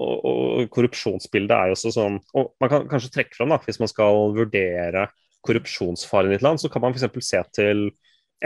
og, 0.00 0.24
og, 0.24 0.64
korrupsjonsbildet 0.72 1.52
er 1.52 1.70
jo 1.70 1.76
også 1.76 1.92
sånn 1.92 2.14
og 2.38 2.54
Man 2.62 2.70
kan 2.72 2.86
kanskje 2.88 3.12
trekke 3.12 3.36
fram 3.36 3.52
da, 3.52 3.60
hvis 3.60 3.80
man 3.82 3.90
skal 3.92 4.32
vurdere 4.32 5.06
korrupsjonsfaren 5.46 6.32
i 6.32 6.38
et 6.38 6.44
land, 6.44 6.60
så 6.62 6.70
kan 6.72 6.84
man 6.84 6.94
f.eks. 6.94 7.26
se 7.26 7.42
til 7.54 7.88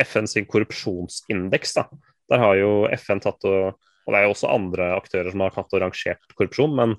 FN 0.06 0.28
sin 0.30 0.46
korrupsjonsindeks. 0.48 1.76
Da. 1.78 1.86
Der 2.32 2.42
har 2.42 2.56
jo 2.60 2.70
FN 2.98 3.22
tatt 3.22 3.44
og 3.48 3.76
Og 4.06 4.14
det 4.14 4.18
er 4.20 4.28
jo 4.28 4.34
også 4.36 4.50
andre 4.54 4.84
aktører 4.94 5.32
som 5.32 5.40
har 5.42 5.50
tatt 5.50 5.72
og 5.74 5.80
rangert 5.82 6.34
korrupsjon, 6.38 6.76
men 6.78 6.92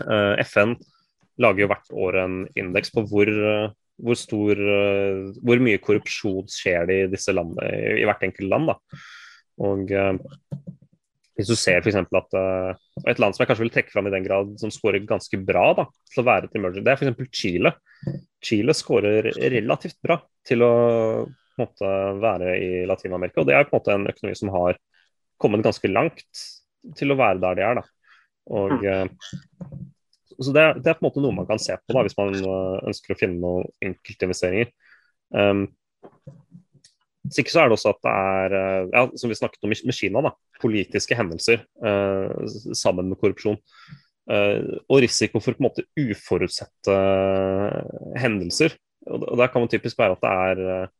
uh, 0.00 0.32
eh, 0.40 0.40
FN 0.40 0.70
lager 1.36 1.60
jo 1.60 1.66
hvert 1.68 1.90
år 1.92 2.16
en 2.22 2.36
indeks 2.56 2.94
på 2.94 3.02
hvor, 3.10 3.28
uh, 3.28 3.74
hvor 4.00 4.16
stor 4.16 4.56
uh, 4.56 5.28
Hvor 5.44 5.60
mye 5.60 5.82
korrupsjon 5.84 6.48
skjer 6.48 6.88
det 6.88 6.96
i 7.02 7.10
disse 7.12 7.34
landene, 7.36 7.68
i, 8.00 8.06
hvert 8.08 8.24
enkelt 8.24 8.48
land. 8.48 8.72
da. 8.72 9.02
Og 9.68 9.92
hvis 11.34 11.50
du 11.50 11.56
ser 11.58 11.80
f.eks. 11.80 11.96
at 11.98 12.36
uh, 12.38 12.74
et 13.10 13.20
land 13.22 13.34
som 13.34 13.42
jeg 13.42 13.50
kanskje 13.50 13.64
vil 13.64 13.72
trekke 13.74 13.90
fram 13.90 14.08
i 14.08 14.12
den 14.14 14.26
grad, 14.26 14.52
som 14.60 14.70
skårer 14.72 15.02
ganske 15.08 15.40
bra 15.42 15.66
da, 15.80 15.86
til 16.12 16.22
å 16.22 16.26
være 16.28 16.48
et 16.48 16.58
emerging, 16.58 16.84
det 16.86 16.94
er 16.94 17.00
f.eks. 17.00 17.30
Chile. 17.34 17.74
Chile 18.44 18.76
skårer 18.76 19.32
relativt 19.52 19.98
bra 20.04 20.20
til 20.46 20.62
å 20.66 20.74
måte 21.58 21.90
være 22.22 22.54
i 22.58 22.70
Latin-Amerika. 22.88 23.42
Og 23.42 23.48
det 23.48 23.56
er 23.56 23.66
på 23.66 23.74
en 23.74 23.80
måte 23.80 23.94
en 23.94 24.10
økonomi 24.10 24.38
som 24.38 24.52
har 24.54 24.78
kommet 25.40 25.64
ganske 25.66 25.90
langt 25.90 26.44
til 26.98 27.12
å 27.12 27.18
være 27.18 27.42
der 27.42 27.58
de 27.58 27.66
er. 27.66 27.80
Da. 27.80 27.84
Og, 28.54 28.84
eh, 28.84 29.06
så 30.38 30.54
det 30.54 30.64
er, 30.64 30.80
det 30.80 30.90
er, 30.90 30.98
på 30.98 31.04
en 31.04 31.08
måte 31.08 31.24
noe 31.24 31.36
man 31.36 31.48
kan 31.48 31.62
se 31.62 31.76
på 31.78 31.96
da, 31.96 32.04
hvis 32.04 32.18
man 32.18 32.34
eh, 32.38 32.82
ønsker 32.90 33.14
å 33.14 33.18
finne 33.18 33.40
noen 33.42 33.70
enkeltinvesteringer. 33.90 34.72
Um, 35.34 35.66
så 37.30 37.40
ikke 37.40 37.54
så 37.54 37.62
er 37.62 37.70
det 37.70 37.76
også 37.78 37.92
at 37.94 38.00
det 38.04 38.14
er, 38.14 38.54
eh, 38.58 38.88
ja, 38.92 39.04
som 39.16 39.30
vi 39.32 39.38
snakket 39.38 39.64
om 39.64 39.72
med 39.72 39.96
Kina, 39.96 40.22
da, 40.26 40.32
politiske 40.60 41.16
hendelser 41.16 41.62
eh, 41.84 42.74
sammen 42.76 43.08
med 43.08 43.20
korrupsjon. 43.20 43.56
Eh, 44.30 44.60
og 44.88 45.00
risiko 45.04 45.40
for 45.40 45.56
på 45.56 45.62
en 45.62 45.68
måte 45.68 45.86
uforutsette 46.00 46.98
hendelser. 48.20 48.76
Og, 49.08 49.24
og 49.24 49.40
Der 49.40 49.48
kan 49.52 49.64
man 49.64 49.72
typisk 49.72 49.98
være 50.00 50.18
at 50.18 50.24
det 50.24 50.34
er 50.34 50.92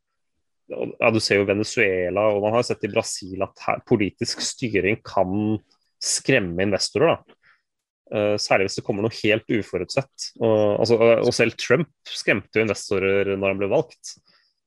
ja, 0.73 1.09
Du 1.13 1.21
ser 1.21 1.41
jo 1.41 1.47
Venezuela, 1.47 2.27
og 2.33 2.41
man 2.41 2.57
har 2.57 2.65
sett 2.65 2.85
i 2.87 2.91
Brasil 2.91 3.45
at 3.45 3.65
her, 3.67 3.81
politisk 3.85 4.41
styring 4.41 4.97
kan 5.05 5.59
skremme 6.01 6.65
investorer. 6.65 7.15
da. 7.15 7.41
Uh, 8.05 8.35
særlig 8.37 8.67
hvis 8.67 8.75
det 8.77 8.83
kommer 8.85 9.05
noe 9.05 9.17
helt 9.17 9.49
uforutsett. 9.49 10.29
Og, 10.37 10.79
altså, 10.81 10.97
og 10.97 11.31
selv 11.33 11.57
Trump 11.57 11.89
skremte 12.09 12.59
jo 12.59 12.65
investorer 12.65 13.31
når 13.33 13.53
han 13.53 13.61
ble 13.61 13.69
valgt. 13.69 14.17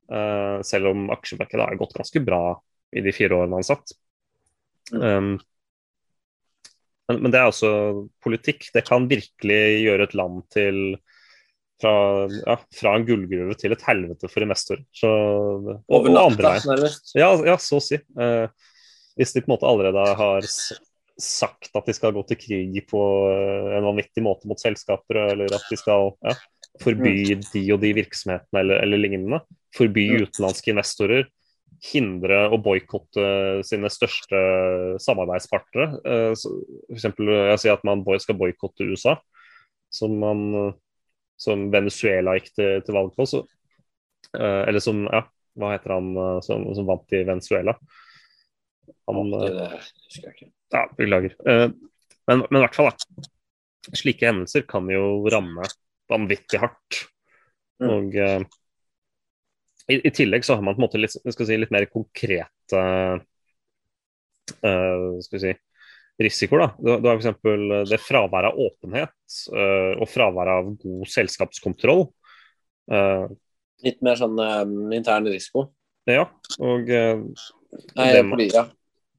Uh, 0.08 0.64
selv 0.64 0.92
om 0.92 1.08
aksjemarkedet 1.12 1.66
har 1.66 1.80
gått 1.80 1.96
ganske 1.98 2.22
bra 2.24 2.42
i 2.96 3.02
de 3.04 3.12
fire 3.12 3.36
årene 3.36 3.60
han 3.60 3.66
satt. 3.66 3.92
Um, 4.92 5.36
men, 7.08 7.20
men, 7.20 7.32
det 7.32 7.40
er 7.40 7.50
også 7.50 7.70
politikk. 8.24 8.70
Det 8.72 8.86
kan 8.88 9.08
virkelig 9.10 9.60
gjøre 9.84 10.08
et 10.08 10.16
land 10.16 10.42
til 10.52 10.80
fra, 11.78 11.92
ja, 12.32 12.56
fra, 12.74 12.96
en 12.96 13.06
gullgruve 13.06 13.54
til 13.60 13.74
et 13.76 13.84
helvete 13.86 14.30
for 14.32 14.44
investorer. 14.44 14.82
Så, 14.96 15.10
Over 15.78 16.10
natta, 16.10 16.56
nærmest? 16.66 17.14
Ja, 17.16 17.30
ja, 17.46 17.54
så 17.62 17.78
å 17.78 17.84
si. 17.84 18.00
Uh, 18.18 18.48
hvis 19.18 19.34
de 19.34 19.42
på 19.42 19.50
en 19.50 19.56
måte 19.56 19.68
allerede 19.68 20.04
har 20.18 20.46
sagt 21.18 21.74
at 21.74 21.88
de 21.88 21.94
skal 21.96 22.14
gå 22.14 22.22
til 22.28 22.38
krig 22.38 22.76
på 22.86 23.00
eh, 23.32 23.72
en 23.78 23.86
vanvittig 23.88 24.22
måte 24.22 24.46
mot 24.46 24.60
selskaper, 24.60 25.18
eller 25.32 25.50
at 25.56 25.64
de 25.66 25.78
skal 25.80 26.12
ja, 26.22 26.36
forby 26.82 27.34
mm. 27.34 27.42
de 27.52 27.64
og 27.74 27.82
de 27.82 27.94
virksomhetene 27.96 28.62
eller, 28.62 28.82
eller 28.84 29.02
lignende. 29.02 29.40
Forby 29.76 30.06
mm. 30.10 30.26
utenlandske 30.26 30.72
investorer. 30.72 31.28
Hindre 31.84 32.40
å 32.50 32.58
boikotte 32.62 33.24
sine 33.66 33.90
største 33.92 34.38
samarbeidspartnere. 35.02 36.00
F.eks. 36.32 36.44
for 36.44 36.98
eksempel, 36.98 37.32
jeg 37.52 37.62
sier 37.62 37.76
at 37.76 37.86
man 37.86 38.02
skal 38.22 38.38
boikotte 38.40 38.88
USA, 38.88 39.14
som 39.94 40.16
man 40.18 40.72
som 41.38 41.68
Venezuela 41.70 42.34
gikk 42.34 42.50
til, 42.56 42.80
til 42.82 42.96
valg 42.96 43.12
på. 43.14 43.26
Så, 43.30 43.44
eller 44.34 44.82
som 44.82 45.04
Ja, 45.06 45.22
hva 45.58 45.72
heter 45.74 45.94
han 45.94 46.10
som, 46.42 46.66
som, 46.74 46.86
vant 46.86 47.14
i 47.14 47.22
Venezuela? 47.26 47.76
Han. 49.08 49.30
Ja, 50.74 50.82
beklager. 50.98 51.34
men, 51.46 52.42
men 52.42 52.58
i 52.58 52.64
hvert 52.64 52.76
fall, 52.76 52.90
da. 52.90 53.28
Slike 53.96 54.26
hendelser 54.26 54.66
kan 54.68 54.88
jo 54.90 55.28
ramme 55.32 55.64
vanvittig 56.10 56.60
hardt. 56.62 57.02
Mm. 57.82 57.90
Og 57.94 58.16
i, 59.88 59.96
i, 59.96 60.10
tillegg 60.12 60.44
så 60.44 60.56
har 60.58 60.64
man 60.66 60.74
på 60.74 60.82
en 60.82 60.86
måte 60.88 61.00
litt, 61.00 61.14
si, 61.14 61.56
litt 61.56 61.72
mer 61.74 61.86
konkrete 61.92 62.82
skal 64.58 65.36
vi 65.36 65.40
si, 65.42 65.52
risikoer. 66.18 66.60
Da. 66.60 66.68
Du, 66.78 66.90
du 67.02 67.08
har 67.08 67.20
f.eks. 67.20 67.90
det 67.90 68.00
fraværet 68.02 68.52
av 68.52 68.62
åpenhet 68.66 69.36
uh, 69.54 69.94
og 69.98 70.08
fraværet 70.10 70.54
av 70.54 70.72
god 70.82 71.12
selskapskontroll. 71.12 72.08
Uh, 72.90 73.28
Litt 73.84 74.00
mer 74.02 74.18
sånn 74.18 74.38
intern 74.96 75.28
risiko? 75.30 75.68
Ja. 76.08 76.26
Og, 76.58 76.90
uh, 76.90 77.22
Nei, 77.94 78.08
det, 78.16 78.24
fordi, 78.32 78.48
ja. 78.56 78.64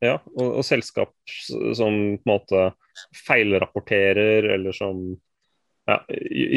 ja 0.04 0.18
og, 0.34 0.48
og, 0.50 0.64
selskap 0.68 1.14
som 1.30 2.00
på 2.18 2.26
en 2.26 2.34
måte 2.34 2.66
feilrapporterer 3.28 4.50
eller 4.58 4.76
som 4.76 5.14
ja, 5.90 5.98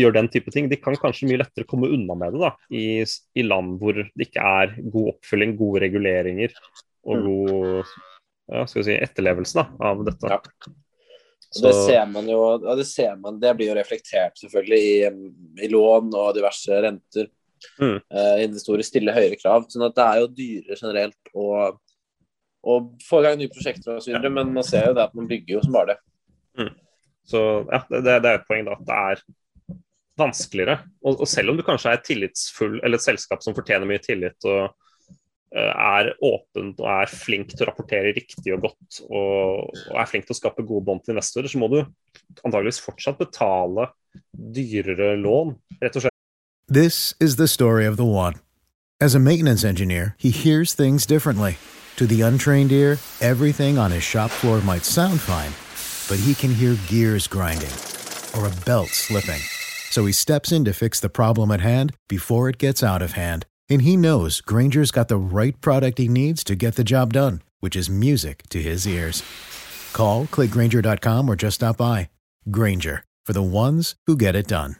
gjør 0.02 0.14
den 0.16 0.30
type 0.32 0.52
ting, 0.54 0.68
de 0.70 0.78
kan 0.80 0.96
kanskje 1.00 1.28
mye 1.30 1.40
lettere 1.42 1.68
komme 1.68 1.90
unna 1.92 2.16
med 2.18 2.36
det 2.36 2.42
da, 2.42 2.52
i, 2.74 2.84
i 3.02 3.44
land 3.46 3.76
hvor 3.80 3.98
det 3.98 4.28
ikke 4.28 4.46
er 4.62 4.76
god 4.82 5.12
oppfølging, 5.14 5.56
gode 5.58 5.84
reguleringer 5.86 6.54
og 7.08 7.18
mm. 7.18 7.26
god 7.26 7.92
ja, 8.52 8.64
skal 8.66 8.80
vi 8.80 8.86
si, 8.90 8.96
etterlevelse 9.08 9.58
da, 9.60 9.66
av 9.90 10.02
dette. 10.06 10.32
Ja. 10.32 10.40
Det 11.62 11.72
ser 11.76 12.06
man 12.08 12.28
jo, 12.30 12.40
ja, 12.64 12.74
det 12.78 12.88
ser 12.88 13.16
man, 13.20 13.38
det 13.40 13.52
blir 13.58 13.72
jo 13.72 13.76
reflektert 13.76 14.38
selvfølgelig 14.40 14.82
i, 14.82 14.98
i 15.66 15.72
lån 15.72 16.12
og 16.16 16.34
diverse 16.36 16.78
renter. 16.84 17.28
Mm. 17.78 17.98
Uh, 18.10 18.36
investorer 18.42 18.82
stiller 18.86 19.14
høyere 19.14 19.36
krav. 19.38 19.68
sånn 19.70 19.84
at 19.86 19.94
det 19.94 20.06
er 20.06 20.22
jo 20.22 20.30
dyrere 20.34 20.78
generelt 20.80 21.34
å 21.38 21.50
å 22.62 22.78
få 23.02 23.20
i 23.20 23.26
gang 23.26 23.38
nye 23.40 23.50
prosjekter 23.52 23.96
osv. 23.96 24.14
Ja. 24.14 24.22
Men 24.28 24.54
man 24.54 24.66
ser 24.66 24.88
jo 24.90 24.96
det 24.96 25.06
at 25.08 25.14
man 25.18 25.28
bygger 25.30 25.56
jo 25.56 25.62
som 25.64 25.74
bare 25.74 25.94
det. 25.94 25.98
Mm. 26.60 26.72
Så 27.28 27.40
ja, 27.70 27.82
det, 27.90 28.02
det, 28.04 28.28
er 28.28 28.40
et 28.40 28.48
poeng 28.48 28.66
da, 28.66 28.76
at 28.76 28.86
det 28.88 28.98
er 28.98 29.80
vanskeligere. 30.18 30.78
Og, 31.04 31.20
og, 31.20 31.26
selv 31.30 31.52
om 31.52 31.58
du 31.58 31.64
kanskje 31.66 31.94
er 31.94 32.04
tillitsfull, 32.04 32.78
eller 32.82 32.98
et 32.98 33.04
selskap 33.04 33.44
som 33.44 33.56
fortjener 33.56 33.88
mye 33.88 34.02
tillit 34.02 34.48
og 34.48 34.74
uh, 35.54 35.72
er 35.72 36.12
åpent 36.18 36.82
og 36.82 36.90
er 36.92 37.12
flink 37.12 37.54
til 37.54 37.64
å 37.66 37.70
rapportere 37.70 38.14
riktig 38.16 38.54
og 38.56 38.68
godt 38.68 39.02
og, 39.08 39.72
og 39.92 39.98
er 40.02 40.10
flink 40.10 40.28
til 40.28 40.36
å 40.36 40.40
skape 40.42 40.66
gode 40.66 40.86
bånd 40.88 41.04
til 41.04 41.16
investorer, 41.16 41.50
så 41.50 41.62
må 41.62 41.70
du 41.72 41.80
antageligvis 42.42 42.82
fortsatt 42.84 43.20
betale 43.20 43.90
dyrere 44.32 45.14
lån, 45.20 45.54
rett 45.80 45.96
og 45.96 46.06
slett. 46.06 46.18
This 46.68 47.14
is 47.20 47.36
the 47.36 47.48
story 47.48 47.86
of 47.86 47.96
the 47.96 48.06
one. 48.06 48.40
As 49.00 49.14
a 49.14 49.18
maintenance 49.18 49.64
engineer, 49.64 50.14
he 50.16 50.30
hears 50.30 50.74
things 50.74 51.06
differently. 51.06 51.58
To 51.96 52.06
the 52.06 52.22
untrained 52.22 52.72
ear, 52.72 52.98
everything 53.20 53.76
on 53.76 53.90
his 53.90 54.02
shop 54.02 54.30
floor 54.30 54.60
might 54.60 54.84
sound 54.84 55.20
fine, 55.20 55.52
but 56.12 56.20
he 56.20 56.34
can 56.34 56.52
hear 56.52 56.76
gears 56.88 57.26
grinding 57.26 57.74
or 58.36 58.46
a 58.46 58.56
belt 58.66 58.90
slipping. 58.90 59.40
So 59.90 60.04
he 60.04 60.12
steps 60.12 60.52
in 60.52 60.62
to 60.66 60.74
fix 60.74 61.00
the 61.00 61.08
problem 61.08 61.50
at 61.50 61.62
hand 61.62 61.96
before 62.06 62.50
it 62.50 62.58
gets 62.58 62.82
out 62.82 63.00
of 63.00 63.12
hand. 63.12 63.46
And 63.70 63.80
he 63.80 63.96
knows 63.96 64.42
Granger's 64.42 64.90
got 64.90 65.08
the 65.08 65.16
right 65.16 65.58
product 65.62 65.96
he 65.96 66.08
needs 66.08 66.44
to 66.44 66.54
get 66.54 66.74
the 66.76 66.84
job 66.84 67.14
done, 67.14 67.40
which 67.60 67.74
is 67.74 67.88
music 67.88 68.42
to 68.50 68.60
his 68.60 68.86
ears. 68.86 69.22
Call, 69.94 70.26
clickgranger.com, 70.26 71.30
or 71.30 71.34
just 71.34 71.54
stop 71.54 71.78
by. 71.78 72.10
Granger, 72.50 73.04
for 73.24 73.32
the 73.32 73.48
ones 73.64 73.94
who 74.06 74.14
get 74.14 74.36
it 74.36 74.48
done. 74.48 74.76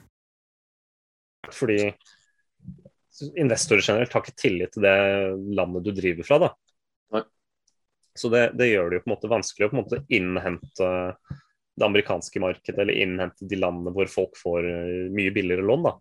Fordi 1.51 1.93
investorer 3.35 3.81
generelt 3.81 4.13
har 4.13 4.21
ikke 4.21 4.37
tillit 4.37 4.73
til 4.73 4.85
det 4.85 4.97
landet 5.57 5.85
du 5.85 5.91
driver 5.97 6.23
fra, 6.23 6.39
da. 6.45 6.49
Så 8.15 8.29
det, 8.29 8.51
det, 8.59 8.69
gjør 8.69 8.89
det 8.89 8.99
jo 8.99 9.03
på 9.03 9.09
en 9.09 9.15
måte 9.15 9.31
vanskelig 9.31 9.67
å 9.67 9.71
på 9.71 9.77
en 9.77 9.81
måte 9.81 10.01
innhente 10.13 10.89
det 11.73 11.85
amerikanske 11.87 12.41
markedet, 12.41 12.77
eller 12.81 12.97
innhente 13.01 13.47
de 13.49 13.57
landene 13.57 13.93
hvor 13.95 14.09
folk 14.11 14.37
får 14.37 14.67
eh, 14.69 15.05
mye 15.13 15.33
billigere 15.33 15.65
lån. 15.65 15.87
da. 15.87 15.93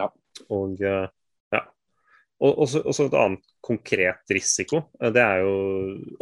Ja. 0.00 0.08
Og 0.56 0.80
eh, 0.80 1.08
ja. 1.52 1.62
Og 2.42 2.62
også, 2.64 2.80
et 3.04 3.18
annet 3.20 3.52
konkret 3.64 4.32
risiko. 4.32 4.86
Eh, 5.02 5.12
det 5.12 5.24
er 5.24 5.44
jo 5.44 5.52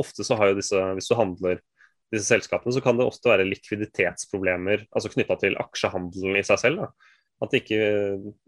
Ofte 0.03 0.27
så 0.27 0.39
har 0.41 0.51
jo 0.51 0.59
disse, 0.59 0.83
hvis 0.99 1.11
du 1.13 1.15
handler 1.19 1.63
disse 2.11 2.27
selskapene, 2.27 2.75
så 2.75 2.83
kan 2.83 2.99
det 2.99 3.07
ofte 3.07 3.31
være 3.31 3.47
likviditetsproblemer 3.47 4.89
altså 4.91 5.13
knytta 5.13 5.39
til 5.39 5.55
aksjehandelen 5.63 6.41
i 6.41 6.47
seg 6.47 6.59
selv. 6.65 6.83
da. 6.83 7.17
At, 7.41 7.55
ikke, 7.57 7.79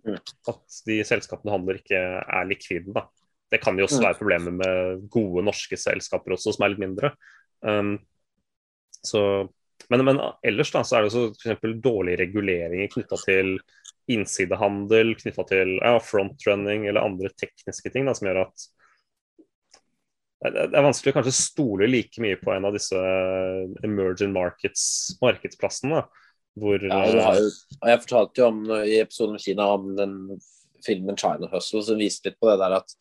mm. 0.05 0.19
at 0.51 0.81
de 0.91 0.99
selskapene 1.07 1.49
du 1.49 1.55
handler, 1.55 1.79
ikke 1.79 2.01
er 2.03 2.49
likvide. 2.51 2.91
da. 2.99 3.07
Det 3.53 3.61
kan 3.61 3.77
jo 3.77 3.85
også 3.85 4.01
mm. 4.01 4.07
være 4.07 4.19
problemer 4.19 4.55
med 4.57 5.07
gode 5.13 5.45
norske 5.45 5.77
selskaper 5.77 6.37
også, 6.37 6.55
som 6.57 6.65
er 6.65 6.73
litt 6.73 6.83
mindre. 6.83 7.13
Um, 7.61 7.99
så 9.05 9.23
men, 9.91 10.05
men, 10.07 10.21
ellers 10.47 10.71
da, 10.73 10.85
så 10.87 10.99
er 10.99 11.07
det 11.07 11.13
f.eks. 11.13 11.65
dårlige 11.85 12.21
reguleringer 12.23 12.91
knytta 12.93 13.19
til 13.27 13.57
innsidehandel, 14.13 15.15
knytta 15.19 15.45
til 15.49 15.75
ja, 15.79 15.97
frontrunning 16.03 16.87
eller 16.89 17.05
andre 17.05 17.33
tekniske 17.39 17.93
ting 17.93 18.09
da, 18.09 18.15
som 18.17 18.31
gjør 18.31 18.45
at 18.47 18.69
det 20.43 20.75
er 20.75 20.83
vanskelig 20.83 21.13
å 21.13 21.17
kanskje 21.21 21.35
stole 21.37 21.87
like 21.87 22.19
mye 22.23 22.39
på 22.41 22.51
en 22.51 22.65
av 22.67 22.75
disse 22.75 22.99
emerging 23.87 24.33
markets, 24.35 24.85
markedsplassene. 25.23 26.01
Hvor, 26.59 26.83
ja, 26.83 27.05
jo, 27.39 27.45
jeg 27.87 28.01
fortalte 28.03 28.43
jo 28.43 28.49
om, 28.51 28.65
i 28.83 28.99
episoden 28.99 29.37
med 29.37 29.45
Kina 29.45 29.69
om 29.77 29.93
den 29.97 30.17
filmen 30.83 31.17
'China 31.17 31.47
Hustle', 31.53 31.85
som 31.87 32.01
viste 32.01 32.29
litt 32.29 32.41
på 32.43 32.51
det 32.51 32.59
der 32.59 32.75
at 32.81 32.97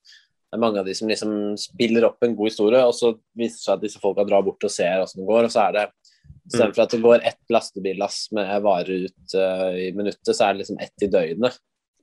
det 0.52 0.58
er 0.58 0.64
mange 0.66 0.82
av 0.82 0.88
de 0.88 0.94
som 0.98 1.08
liksom 1.08 1.34
spiller 1.56 2.04
opp 2.04 2.26
en 2.26 2.34
god 2.36 2.50
historie, 2.50 2.80
og 2.84 2.92
så 2.92 3.14
viser 3.40 3.56
det 3.56 3.64
seg 3.64 3.76
at 3.78 3.84
disse 3.86 4.02
folka 4.04 4.26
drar 4.28 4.44
bort 4.44 4.66
og 4.68 4.74
ser 4.74 5.00
åssen 5.00 5.22
det 5.22 5.28
går, 5.30 5.48
og 5.48 5.54
så 5.54 5.68
er 5.70 5.78
det 5.78 5.86
Istedenfor 6.52 6.84
at 6.84 6.92
det 6.92 7.00
går 7.04 7.26
ett 7.30 7.54
lastebillass 7.54 8.18
med 8.36 8.50
varer 8.66 9.06
ut 9.06 9.36
uh, 9.38 9.70
i 9.78 9.92
minuttet, 9.96 10.34
så 10.34 10.48
er 10.48 10.56
det 10.56 10.64
liksom 10.64 10.82
ett 10.84 11.06
i 11.06 11.10
døgnet. 11.12 11.56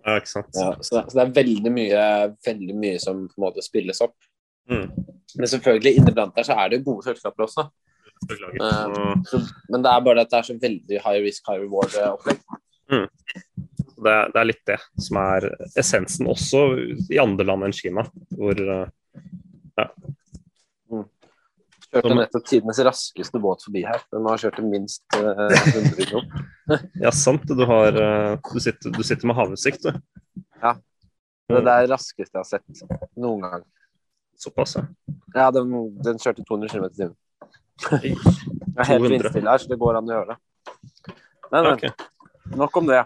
Ja, 0.07 0.14
ikke 0.17 0.31
sant. 0.31 0.56
Ja, 0.56 0.71
så, 0.78 1.02
så, 1.02 1.19
det 1.19 1.25
er 1.25 1.34
veldig 1.37 1.73
mye, 1.75 2.04
veldig 2.47 2.76
mye 2.78 3.00
som 3.02 3.26
på 3.26 3.37
en 3.37 3.45
måte 3.45 3.65
spilles 3.67 4.00
opp. 4.04 4.17
Mm. 4.71 4.87
Men 5.34 5.52
selvfølgelig, 5.52 5.99
inniblant 6.00 6.39
der 6.39 6.47
så 6.49 6.56
er 6.63 6.73
det 6.73 6.84
gode 6.87 7.04
selskaper 7.04 7.45
også. 7.49 7.67
Uh, 8.30 9.19
så, 9.28 9.43
men 9.69 9.84
det 9.84 9.93
er 9.93 10.06
bare 10.06 10.25
at 10.25 10.32
det 10.32 10.41
er 10.41 10.49
så 10.49 10.56
veldig 10.63 11.02
high 11.04 11.25
risk, 11.26 11.45
high 11.50 11.67
reward-opplegg. 11.67 12.41
Mm. 12.89 13.68
Det, 13.99 14.15
det, 14.32 14.39
er 14.39 14.47
litt 14.47 14.65
det 14.69 14.78
som 15.02 15.19
er 15.21 15.49
essensen 15.78 16.28
også 16.30 16.61
i 17.11 17.19
andre 17.19 17.47
land 17.49 17.67
enn 17.67 17.75
Kina, 17.75 18.04
hvor 18.30 18.61
uh, 18.63 18.84
ja, 19.78 19.89
Kjørte 21.89 22.17
nettopp 22.19 22.45
tidenes 22.45 22.78
raskeste 22.84 23.41
båt 23.41 23.63
forbi 23.65 23.80
her. 23.89 24.02
Den 24.13 24.26
har 24.28 24.41
kjørt 24.43 24.58
minst 24.61 25.17
uh, 25.17 25.49
100 25.49 26.08
knop. 26.11 26.34
ja, 27.00 27.13
sant. 27.17 27.47
Du, 27.49 27.65
har, 27.71 27.97
uh, 27.97 28.34
du, 28.45 28.58
sitter, 28.61 28.93
du, 28.93 29.00
sitter, 29.00 29.25
med 29.30 29.39
havutsikt, 29.39 29.89
du. 29.89 29.97
Ja. 30.61 30.75
Det 31.49 31.63
er 31.63 31.65
det 31.65 31.76
raskeste 31.89 32.37
jeg 32.37 32.43
har 32.43 32.49
sett 32.50 32.82
noen 33.17 33.47
gang. 33.47 33.65
Såpass, 34.39 34.76
ja. 34.76 34.84
Ja, 35.32 35.49
den, 35.54 35.73
den 36.04 36.21
kjørte 36.21 36.45
200 36.45 36.75
km 36.75 36.84
i 36.84 36.93
timen. 36.99 37.17
Jeg 37.89 38.84
er 38.84 38.91
helt 38.93 39.08
vindstille 39.08 39.49
her, 39.49 39.63
så 39.63 39.71
det 39.73 39.78
går 39.80 39.99
an 39.99 40.13
å 40.13 40.15
gjøre 40.19 40.34
det. 40.34 41.17
Men, 41.49 41.71
okay. 41.73 41.95
nok 42.52 42.76
om 42.82 42.93
det. 42.93 43.00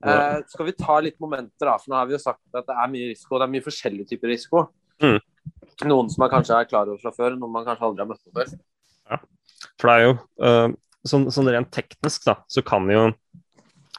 Eh, 0.00 0.38
skal 0.48 0.68
vi 0.70 0.76
ta 0.78 0.96
litt 1.04 1.18
momenter, 1.20 1.68
da? 1.68 1.76
For 1.80 1.92
nå 1.92 1.98
har 1.98 2.08
vi 2.08 2.16
jo 2.16 2.22
sagt 2.22 2.40
at 2.56 2.68
det 2.68 2.76
er 2.76 2.92
mye 2.92 3.10
risiko. 3.10 3.36
Det 3.36 3.46
er 3.46 3.54
mye 3.54 3.66
forskjellige 3.66 4.12
typer 4.14 4.32
risiko. 4.32 4.62
Mm. 5.04 5.18
Noen 5.90 6.12
som 6.12 6.24
man 6.24 6.32
kanskje 6.32 6.56
er 6.56 6.68
klar 6.68 6.88
over 6.88 7.00
fra 7.02 7.12
før, 7.16 7.36
noen 7.36 7.52
man 7.52 7.66
kanskje 7.66 7.88
aldri 7.88 8.04
har 8.04 8.10
møtt 8.10 8.22
på 8.24 8.32
før. 8.36 8.54
Ja, 9.10 9.18
for 9.80 9.90
det 9.90 9.94
er 9.96 10.04
jo 10.04 10.14
uh, 10.44 10.76
sånn, 11.08 11.26
sånn, 11.32 11.50
rent 11.52 11.72
teknisk, 11.74 12.24
da, 12.28 12.36
så 12.52 12.64
kan 12.64 12.88
jo 12.92 13.08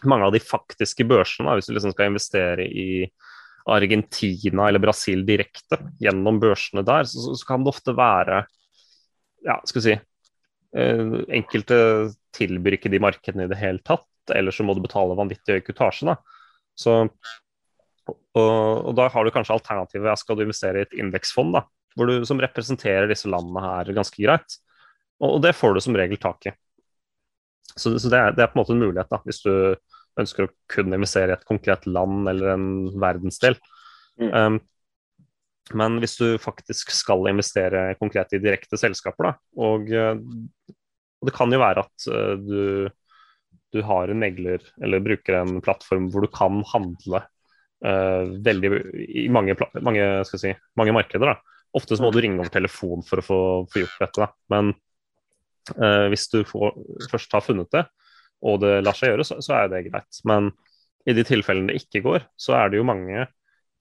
mange 0.10 0.26
av 0.26 0.34
de 0.34 0.42
faktiske 0.42 1.06
børsene, 1.10 1.50
da, 1.50 1.58
hvis 1.58 1.70
du 1.70 1.76
liksom 1.76 1.94
skal 1.94 2.10
investere 2.10 2.66
i 2.66 3.06
Argentina 3.70 4.66
eller 4.68 4.82
Brasil 4.82 5.22
direkte 5.26 5.78
gjennom 6.02 6.40
børsene 6.42 6.86
der, 6.86 7.06
så, 7.10 7.36
så 7.38 7.50
kan 7.50 7.62
det 7.62 7.74
ofte 7.74 7.94
være 7.98 8.40
ja, 9.46 9.60
skal 9.66 9.78
vi 9.78 9.86
si 9.86 9.98
uh, 9.98 11.20
Enkelte 11.34 11.78
tilbyr 12.34 12.78
ikke 12.78 12.90
de 12.94 13.02
markedene 13.04 13.46
i 13.46 13.52
det 13.52 13.60
hele 13.62 13.82
tatt, 13.86 14.08
eller 14.38 14.56
så 14.56 14.66
må 14.66 14.76
du 14.78 14.84
betale 14.84 15.18
vanvittig 15.18 15.58
høy 15.58 15.64
kutasje. 15.66 16.12
da. 16.12 16.18
Så 16.78 17.04
og, 18.12 18.88
og, 18.88 18.92
da 18.98 19.08
har 19.12 19.26
du 19.26 19.34
kanskje 19.34 19.56
alternativet 19.58 20.20
skal 20.20 20.38
du 20.38 20.46
investere 20.46 20.82
i 20.82 20.88
et 20.88 20.98
indeksfond 21.04 21.54
da, 21.56 21.66
du, 22.00 22.14
som 22.28 22.42
representerer 22.42 23.10
disse 23.12 23.30
landene 23.30 23.64
her 23.64 23.92
ganske 23.96 24.18
greit. 24.24 24.58
Og, 25.22 25.38
og 25.38 25.40
det 25.46 25.56
får 25.58 25.76
du 25.76 25.84
som 25.84 25.98
regel 26.00 26.20
tak 26.22 26.50
i. 26.50 26.54
Så, 27.76 27.94
så 28.00 28.10
det, 28.12 28.18
er, 28.18 28.36
det, 28.36 28.44
er, 28.44 28.52
på 28.52 28.58
en 28.58 28.64
måte 28.64 28.76
en 28.76 28.84
mulighet, 28.84 29.12
da, 29.12 29.22
hvis 29.28 29.44
du 29.46 29.54
ønsker 30.20 30.48
å 30.48 30.54
kunne 30.72 30.98
investere 30.98 31.32
i 31.32 31.38
et 31.38 31.48
konkret 31.48 31.86
land 31.88 32.28
eller 32.28 32.56
en 32.56 32.70
verdensdel. 33.00 33.56
Mm. 34.20 34.32
Um, 34.32 34.60
men 35.78 36.00
hvis 36.04 36.18
du 36.20 36.26
faktisk 36.42 36.92
skal 36.92 37.30
investere 37.32 37.94
konkret 38.00 38.34
i 38.36 38.42
direkte 38.44 38.80
selskaper, 38.80 39.30
da, 39.30 39.34
og, 39.64 39.92
og 39.94 41.30
det 41.30 41.36
kan 41.38 41.54
jo 41.54 41.62
være 41.62 41.86
at 41.86 42.08
uh, 42.12 42.34
du, 42.42 42.90
du 43.72 43.82
har 43.88 44.12
en 44.12 44.20
megler 44.20 44.64
eller 44.84 45.04
bruker 45.04 45.40
en 45.40 45.62
plattform 45.64 46.10
hvor 46.12 46.26
du 46.26 46.32
kan 46.34 46.62
handle 46.74 47.24
uh, 47.86 48.28
veldig, 48.46 48.72
i 49.24 49.28
mange, 49.34 49.56
mange, 49.82 50.08
si, 50.28 50.54
mange 50.80 50.96
markeder. 50.96 51.34
Da. 51.34 51.58
Ofte 51.78 51.98
så 51.98 52.04
må 52.04 52.12
du 52.12 52.20
ringe 52.24 52.42
over 52.42 52.52
telefon 52.52 53.06
for 53.08 53.22
å 53.22 53.26
få, 53.26 53.40
få 53.72 53.84
gjort 53.84 54.04
dette. 54.04 54.26
Da. 54.26 54.30
Men 54.54 54.74
uh, 55.78 56.08
hvis 56.12 56.28
du 56.34 56.42
får, 56.48 56.76
først 57.12 57.38
har 57.38 57.46
funnet 57.46 57.72
det, 57.74 57.86
og 58.42 58.62
det 58.64 58.80
lar 58.82 58.98
seg 58.98 59.14
gjøre, 59.14 59.28
så, 59.28 59.38
så, 59.44 59.60
er 59.60 59.72
det 59.72 59.86
greit. 59.90 60.22
Men 60.28 60.52
i 61.08 61.16
de 61.18 61.26
tilfellene 61.26 61.72
det 61.72 61.84
ikke 61.84 62.04
går, 62.06 62.26
så 62.40 62.58
er 62.58 62.72
det 62.72 62.82
jo 62.82 62.88
mange, 62.88 63.28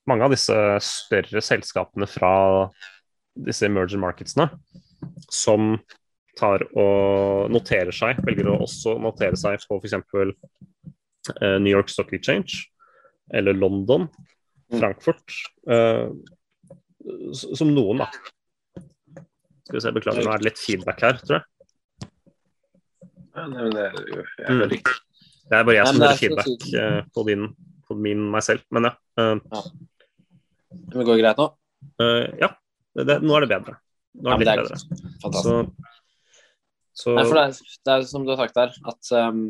mange 0.08 0.26
av 0.26 0.34
disse 0.34 0.56
større 0.84 1.42
selskapene 1.44 2.08
fra 2.08 2.34
disse 3.40 3.66
emerging 3.66 4.02
markets, 4.02 4.36
som 5.32 5.76
tar 6.40 6.64
og 6.72 7.52
noterer 7.52 7.94
seg, 7.94 8.20
velger 8.26 8.48
å 8.50 8.58
også 8.64 8.96
notere 9.02 9.38
seg 9.38 9.60
på 9.68 9.80
f.eks. 9.80 10.34
Uh, 11.36 11.58
New 11.60 11.70
York 11.70 11.92
Stock 11.92 12.14
Exchange 12.16 12.64
eller 13.30 13.54
London, 13.54 14.08
mm. 14.72 14.80
Frankfurt. 14.80 15.32
eh, 15.70 16.08
som 17.32 17.74
noen, 17.74 18.02
da. 18.02 18.08
Skal 19.64 19.76
vi 19.76 19.82
se, 19.84 19.92
Beklager, 19.94 20.26
nå 20.26 20.32
er 20.34 20.42
det 20.42 20.50
litt 20.50 20.60
feedback 20.60 21.04
her, 21.06 21.20
tror 21.22 21.38
jeg. 21.38 21.46
Ja, 23.30 23.46
nei, 23.46 23.62
men 23.62 23.76
det 23.76 23.84
er 23.86 23.92
jo 23.94 24.24
mm. 24.26 24.64
Det 25.50 25.58
er 25.58 25.66
bare 25.66 25.76
jeg 25.76 25.90
som 25.90 26.02
gir 26.02 26.18
feedback 26.18 26.66
eh, 26.78 26.98
på, 27.14 27.24
din, 27.26 27.46
på 27.86 27.96
min 27.98 28.26
meg 28.32 28.44
selv, 28.46 28.66
men 28.74 28.90
ja. 28.90 28.96
Uh, 29.18 29.36
ja. 29.38 29.62
Men 30.90 31.06
går 31.06 31.14
det 31.14 31.22
greit 31.22 31.40
nå? 31.40 31.48
ja, 32.38 32.48
det, 32.96 33.04
det, 33.08 33.16
nå 33.24 33.34
er 33.36 33.44
det 33.44 33.48
bedre. 33.50 33.78
Nå 34.20 34.30
er 34.30 34.40
det 34.42 34.46
litt 34.46 34.60
bedre. 34.60 34.76
Fantastisk. 35.22 35.46
Så, 35.46 35.89
så... 37.00 37.14
Nei, 37.16 37.24
for 37.24 37.38
det 37.38 37.46
er, 37.48 37.74
det 37.86 37.94
er, 37.94 38.06
som 38.08 38.26
du 38.26 38.34
har 38.34 38.40
sagt 38.42 38.58
der, 38.58 38.76
at 38.92 39.10
um, 39.30 39.42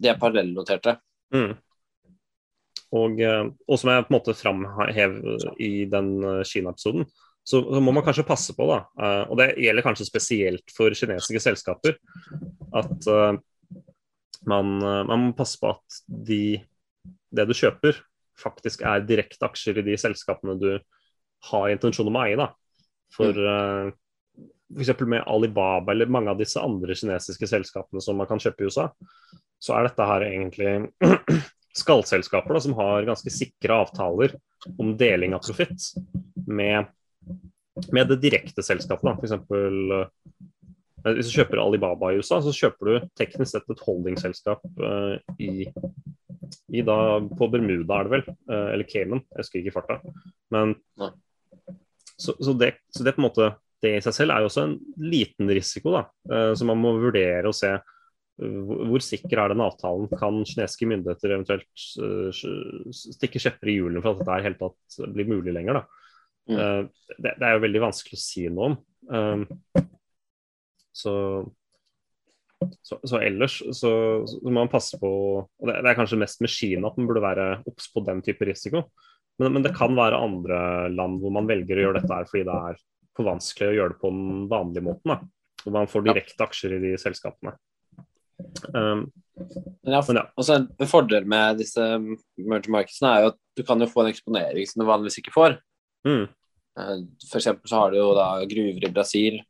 de 0.00 0.10
er 0.10 0.20
parallellnoterte. 0.20 0.96
Mm. 1.34 1.54
Og, 2.98 3.20
eh, 3.22 3.44
og, 3.46 3.76
som 3.78 3.92
jeg 3.92 4.06
på 4.06 4.10
en 4.10 4.16
måte 4.16 4.34
framhev 4.34 5.18
i 5.62 5.86
den 5.90 6.16
eh, 6.26 6.40
Kina-episoden, 6.46 7.06
så, 7.46 7.62
så, 7.62 7.80
må 7.80 7.94
man 7.94 8.04
kanskje 8.04 8.26
passe 8.26 8.54
på, 8.54 8.66
da, 8.68 8.82
uh, 9.00 9.30
og 9.32 9.38
det 9.40 9.54
gjelder 9.58 9.84
kanskje 9.86 10.06
spesielt 10.06 10.74
for 10.76 10.92
kinesiske 10.94 11.40
selskaper, 11.42 11.96
at 12.76 13.08
uh, 13.08 13.38
man, 14.50 14.76
man, 14.78 15.24
må 15.24 15.32
passe 15.38 15.58
på 15.60 15.70
at 15.72 16.00
de, 16.28 16.60
det 17.32 17.46
du 17.48 17.54
kjøper, 17.56 17.96
faktisk 18.40 18.84
er 18.86 19.06
direkte 19.08 19.48
aksjer 19.48 19.80
i 19.80 19.86
de 19.88 19.96
selskapene 20.00 20.58
du 20.60 20.68
har 21.50 21.72
intensjon 21.72 22.08
om 22.12 22.20
å 22.20 22.26
eie. 22.26 22.38
da. 22.38 22.50
For 23.16 23.36
mm. 23.36 23.96
f.eks. 24.76 25.00
med 25.00 25.24
Alibaba 25.26 25.92
eller 25.92 26.10
mange 26.10 26.30
av 26.32 26.38
disse 26.40 26.60
andre 26.62 26.94
kinesiske 26.96 27.48
selskapene 27.50 28.02
som 28.04 28.18
man 28.20 28.28
kan 28.30 28.40
kjøpe 28.42 28.64
i 28.64 28.70
USA, 28.70 28.88
så 29.60 29.76
er 29.76 29.88
dette 29.88 30.06
her 30.08 30.26
egentlig 30.28 30.74
skallselskaper 31.80 32.56
da, 32.56 32.62
som 32.64 32.76
har 32.78 33.08
ganske 33.08 33.32
sikre 33.32 33.82
avtaler 33.84 34.36
om 34.78 34.94
deling 34.98 35.34
av 35.36 35.44
profitt 35.44 35.90
med, 36.46 36.88
med, 37.92 38.08
det 38.10 38.20
direkte 38.24 38.64
selskapet. 38.64 39.20
F.eks. 39.20 39.36
Eh, 41.00 41.14
hvis 41.16 41.30
du 41.30 41.38
kjøper 41.38 41.62
Alibaba 41.62 42.12
i 42.12 42.20
USA, 42.20 42.40
så 42.44 42.52
kjøper 42.52 42.90
du 42.90 43.08
teknisk 43.16 43.54
sett 43.54 43.72
et 43.72 43.84
holdingselskap 43.86 44.64
uh, 44.84 45.16
i, 45.40 45.64
i 46.76 46.82
da, 46.84 46.96
på 47.38 47.48
Bermuda, 47.52 47.96
er 47.96 48.08
det 48.08 48.12
vel, 48.18 48.24
uh, 48.52 48.68
eller 48.74 48.88
Cayman, 48.88 49.22
jeg 49.30 49.40
husker 49.40 49.62
ikke 49.62 49.76
farta. 49.78 49.96
Men 50.52 50.74
så, 52.20 52.34
så, 52.34 52.52
det, 52.52 52.74
så, 52.92 53.06
det, 53.06 53.14
på 53.16 53.22
en 53.22 53.28
måte 53.30 53.48
det 53.80 53.94
i 53.96 54.02
seg 54.04 54.16
selv 54.16 54.34
er 54.34 54.42
jo 54.42 54.50
også 54.50 54.66
en 54.66 54.76
liten 55.00 55.50
risiko, 55.52 55.94
da, 55.96 56.04
uh, 56.32 56.52
så 56.56 56.68
man 56.68 56.80
må 56.82 56.94
vurdere 57.00 57.48
og 57.48 57.56
se 57.56 57.76
hvor 58.40 59.02
sikker 59.04 59.36
er 59.36 59.52
den 59.52 59.60
avtalen? 59.60 60.06
Kan 60.16 60.38
kinesiske 60.48 60.86
myndigheter 60.88 61.34
eventuelt 61.34 61.82
uh, 62.00 62.30
stikke 62.88 63.42
kjepper 63.42 63.68
i 63.68 63.74
hjulene 63.76 64.00
for 64.00 64.14
at 64.14 64.22
dette 64.22 64.38
helt 64.46 64.62
tatt 64.62 65.12
blir 65.12 65.28
mulig 65.28 65.52
lenger? 65.52 65.82
Mm. 66.48 66.56
Uh, 66.56 67.16
det, 67.18 67.34
det, 67.34 67.44
er 67.44 67.58
jo 67.58 67.64
veldig 67.66 67.82
vanskelig 67.84 68.16
å 68.16 68.22
si 68.22 68.46
noe 68.48 68.70
om. 68.70 68.78
Så, 71.00 71.12
så, 72.82 72.98
så, 73.04 73.20
ellers 73.20 73.60
så, 73.72 73.92
så, 74.28 74.40
må 74.44 74.58
man 74.58 74.72
passe 74.72 74.98
på 75.00 75.10
og 75.10 75.68
det, 75.68 75.78
det, 75.78 75.92
er 75.92 75.96
kanskje 75.96 76.18
mest 76.20 76.42
med 76.44 76.52
Kina 76.52 76.90
at 76.90 76.98
man 76.98 77.08
burde 77.08 77.22
være 77.24 77.46
obs 77.70 77.88
på 77.92 78.02
den 78.04 78.20
type 78.24 78.46
risiko. 78.48 78.84
Men, 79.40 79.54
men, 79.54 79.64
det 79.64 79.76
kan 79.76 79.96
være 79.96 80.20
andre 80.20 80.60
land 80.92 81.20
hvor 81.22 81.32
man 81.32 81.48
velger 81.48 81.78
å 81.78 81.86
gjøre 81.86 82.02
dette 82.02 82.16
her 82.18 82.28
fordi 82.28 82.44
det 82.48 82.56
er 82.70 82.82
for 83.20 83.28
vanskelig 83.28 83.70
å 83.70 83.76
gjøre 83.76 83.94
det 83.94 84.00
på 84.02 84.12
den 84.14 84.46
vanlige 84.50 84.86
måten. 84.86 85.14
Da. 85.14 85.18
Hvor 85.64 85.76
man 85.76 85.90
får 85.90 86.06
direkte 86.08 86.46
aksjer 86.46 86.76
i 86.76 86.82
de 86.88 86.94
selskapene. 87.00 87.54
Um, 88.72 89.04
ja, 89.84 90.00
men 90.06 90.16
ja. 90.16 90.24
Også 90.40 90.56
en 90.62 90.88
fordel 90.88 91.26
med 91.28 91.60
disse 91.60 91.84
merger 92.00 92.72
markedsene 92.72 93.12
er 93.12 93.24
jo 93.24 93.32
at 93.34 93.38
du 93.58 93.64
kan 93.68 93.82
jo 93.82 93.88
få 93.90 94.04
en 94.04 94.12
eksponering 94.12 94.68
som 94.68 94.82
du 94.82 94.88
vanligvis 94.88 95.20
ikke 95.20 95.34
får. 95.34 95.58
Mm. 96.08 96.26
F.eks. 96.80 97.28
for 97.28 97.40
eksempel 97.42 97.70
så 97.70 97.82
har 97.82 97.92
du 97.92 97.98
jo 98.00 98.10
da 98.16 98.28
gruver 98.48 98.86
i 98.88 98.92
Brasil. 98.92 99.40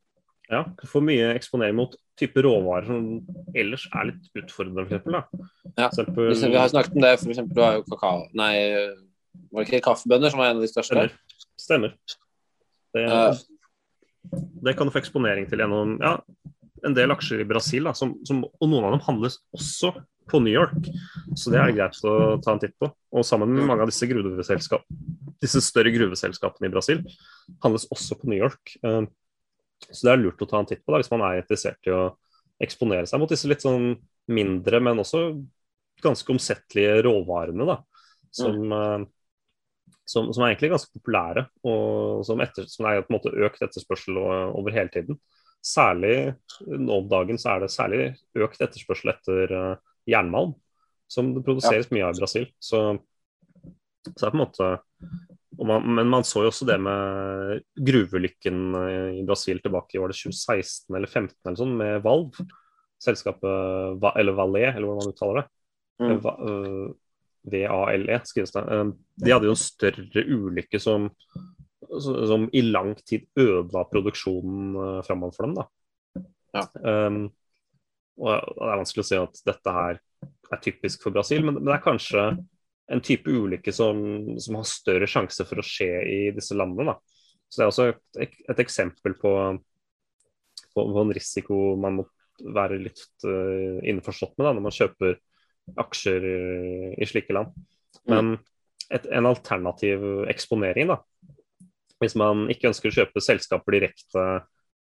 Ja, 0.51 0.65
du 0.75 0.83
får 0.89 1.03
mye 1.07 1.29
eksponering 1.37 1.77
mot 1.77 1.93
type 2.19 2.43
råvarer 2.43 2.89
som 2.89 3.05
ellers 3.57 3.85
er 3.95 4.09
litt 4.09 4.41
utfordrende, 4.41 4.83
for 4.83 4.97
eksempel. 4.97 5.15
Ja, 5.77 5.87
eksempel... 5.87 6.33
vi 6.35 6.59
har 6.59 6.73
snakket 6.73 6.97
om 6.97 7.05
det, 7.05 7.13
eksempel 7.15 7.55
du 7.55 7.63
har 7.63 7.77
jo 7.77 7.85
kakao 7.87 8.25
Nei, 8.35 8.51
var 9.51 9.63
det 9.63 9.69
ikke 9.69 9.85
kaffebønner 9.87 10.33
som 10.33 10.41
var 10.41 10.51
en 10.51 10.59
av 10.59 10.65
de 10.65 10.71
største? 10.71 10.91
Stemmer. 10.97 11.15
Stemmer. 11.61 11.95
Det, 12.91 13.05
uh, 13.07 13.39
det 14.21 14.75
kan 14.77 14.87
du 14.87 14.93
få 14.93 15.01
eksponering 15.01 15.47
til 15.49 15.63
gjennom 15.63 15.97
ja, 16.01 16.15
en 16.85 16.95
del 16.97 17.13
aksjer 17.13 17.43
i 17.43 17.47
Brasil, 17.49 17.85
da, 17.87 17.93
som, 17.97 18.15
som, 18.27 18.43
og 18.45 18.69
noen 18.69 18.87
av 18.87 18.95
dem 18.95 19.05
handles 19.05 19.39
også 19.55 19.93
på 20.31 20.41
New 20.43 20.53
York. 20.53 20.89
Så 21.35 21.53
det 21.53 21.61
er 21.61 21.73
greit 21.75 21.97
å 22.07 22.37
ta 22.43 22.55
en 22.55 22.61
titt 22.61 22.75
på. 22.79 22.89
Og 23.11 23.25
sammen 23.27 23.51
med 23.53 23.67
mange 23.67 23.85
av 23.85 23.91
disse 23.91 24.07
disse 25.41 25.61
større 25.65 25.91
gruveselskapene 25.93 26.69
i 26.69 26.73
Brasil 26.73 27.01
handles 27.63 27.87
også 27.93 28.19
på 28.19 28.29
New 28.29 28.39
York. 28.39 28.75
Eh, 28.85 29.03
så 29.89 30.05
det 30.05 30.13
er 30.13 30.21
lurt 30.21 30.41
å 30.43 30.49
ta 30.49 30.61
en 30.61 30.69
titt 30.69 30.83
på 30.85 30.93
da, 30.93 31.01
hvis 31.01 31.11
man 31.11 31.25
er 31.25 31.41
interessert 31.41 31.89
i 31.89 31.95
å 31.95 32.11
eksponere 32.61 33.09
seg 33.09 33.21
mot 33.21 33.31
disse 33.31 33.49
litt 33.49 33.63
sånn 33.65 33.95
mindre, 34.31 34.79
men 34.83 35.01
også 35.01 35.23
ganske 36.01 36.33
omsettelige 36.33 37.01
råvarene. 37.07 37.65
da, 37.65 37.79
som, 38.31 38.61
mm. 38.61 39.07
Som, 40.07 40.31
som 40.33 40.43
er 40.43 40.53
egentlig 40.53 40.71
ganske 40.73 40.91
populære, 40.97 41.45
og 41.67 42.25
som, 42.27 42.41
etter, 42.43 42.65
som 42.67 42.87
er 42.89 43.03
på 43.05 43.13
en 43.13 43.17
måte 43.19 43.35
økt 43.47 43.61
etterspørsel 43.63 44.17
over 44.21 44.73
hele 44.75 44.91
tiden 44.93 45.19
særlig 45.61 46.33
nå 46.65 46.97
om 47.03 47.09
dagen 47.09 47.39
så 47.39 47.55
er 47.55 47.63
det 47.63 47.73
særlig 47.73 48.01
økt 48.41 48.63
etterspørsel 48.63 49.13
etter 49.13 49.53
uh, 49.53 49.75
jernmalm, 50.09 50.55
som 51.11 51.33
det 51.35 51.45
produseres 51.45 51.89
ja. 51.89 51.95
mye 51.95 52.07
av 52.07 52.17
i 52.17 52.23
Brasil. 52.23 52.47
Så, 52.57 52.81
så 54.07 54.17
det 54.17 54.27
er 54.27 54.33
på 54.33 54.39
en 54.39 54.43
måte 54.45 54.71
man, 55.61 55.85
Men 55.93 56.09
man 56.09 56.25
så 56.25 56.45
jo 56.45 56.49
også 56.49 56.65
det 56.65 56.77
med 56.81 57.59
gruveulykken 57.77 58.61
eh, 58.79 59.17
i 59.19 59.25
Brasil 59.27 59.59
tilbake 59.61 59.93
i 59.93 60.01
var 60.01 60.09
det 60.09 60.17
2016 60.17 60.95
eller 60.95 61.11
2015 61.11 61.35
eller 61.43 61.59
sånn, 61.59 61.75
med 61.77 62.05
Valv. 62.05 62.39
Selskapet 63.01 64.07
eller 64.15 64.37
Valé, 64.37 64.63
eller 64.71 64.87
hvordan 64.87 65.03
man 65.03 65.11
uttaler 65.11 65.41
det. 65.41 65.45
Mm. 66.01 66.15
VALE 67.49 68.11
eh, 68.13 68.27
skrives 68.27 68.53
det. 68.53 68.63
De 69.21 69.33
hadde 69.33 69.49
jo 69.49 69.55
en 69.55 69.59
større 69.59 70.25
ulykke 70.27 70.81
som 70.81 71.09
som 71.99 72.49
i 72.53 72.61
lang 72.61 72.95
tid 72.95 73.25
ødela 73.39 73.83
produksjonen 73.91 74.75
uh, 74.75 75.01
framover 75.03 75.35
for 75.35 75.47
dem. 75.47 75.55
da. 75.57 75.65
Ja. 76.55 76.63
Um, 77.07 77.25
og 78.21 78.31
Det 78.31 78.69
er 78.69 78.81
vanskelig 78.81 79.03
å 79.03 79.09
si 79.09 79.19
at 79.19 79.41
dette 79.47 79.75
her 79.75 79.99
er 80.51 80.61
typisk 80.61 81.03
for 81.03 81.15
Brasil, 81.15 81.43
men, 81.45 81.57
men 81.57 81.69
det 81.71 81.77
er 81.77 81.83
kanskje 81.83 82.25
en 82.91 83.03
type 83.03 83.31
ulykke 83.31 83.71
som, 83.73 84.01
som, 84.41 84.57
har 84.59 84.67
større 84.67 85.07
sjanse 85.09 85.45
for 85.47 85.61
å 85.61 85.65
skje 85.65 85.89
i 86.05 86.19
disse 86.35 86.57
landene. 86.57 86.91
Da. 86.91 86.97
Så 87.47 87.61
Det 87.61 87.63
er 87.63 87.71
også 87.71 87.87
et, 88.25 88.39
et 88.51 88.63
eksempel 88.63 89.15
på, 89.19 89.31
på, 90.75 90.83
på, 90.83 91.03
en 91.03 91.15
risiko 91.15 91.61
man 91.79 92.01
må 92.01 92.07
være 92.41 92.79
litt 92.81 93.03
uh, 93.25 93.79
innforstått 93.87 94.37
med 94.37 94.47
da, 94.47 94.53
når 94.57 94.67
man 94.67 94.75
kjøper 94.75 95.17
aksjer 95.79 96.25
i, 96.97 97.07
slike 97.07 97.35
land. 97.35 97.53
Men 98.09 98.35
et, 98.91 99.05
en 99.13 99.29
alternativ 99.29 100.03
eksponering 100.31 100.91
da, 100.91 100.99
hvis 102.01 102.17
man 102.17 102.47
ikke 102.51 102.71
ønsker 102.71 102.89
å 102.89 102.95
kjøpe 102.95 103.23
selskaper 103.23 103.77
direkte, 103.77 104.25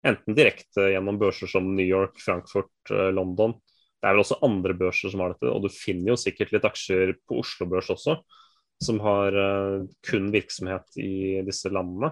enten 0.06 0.36
direkte 0.36 0.88
gjennom 0.94 1.20
børser 1.20 1.50
som 1.50 1.68
New 1.76 1.86
York, 1.86 2.16
Frankfurt, 2.22 2.72
eh, 2.90 3.10
London. 3.14 3.54
Det 4.02 4.08
er 4.08 4.16
vel 4.16 4.24
også 4.24 4.40
andre 4.42 4.74
børser 4.74 5.12
som 5.12 5.22
har 5.22 5.34
dette, 5.34 5.50
og 5.50 5.62
du 5.62 5.68
finner 5.70 6.14
jo 6.14 6.18
sikkert 6.18 6.54
litt 6.54 6.64
aksjer 6.66 7.14
på 7.28 7.38
Oslo 7.42 7.68
Børs 7.70 7.92
også, 7.92 8.16
som 8.82 8.98
har 9.04 9.36
uh, 9.38 9.84
kun 10.02 10.32
virksomhet 10.34 10.96
i 10.98 11.38
disse 11.46 11.70
landene. 11.70 12.10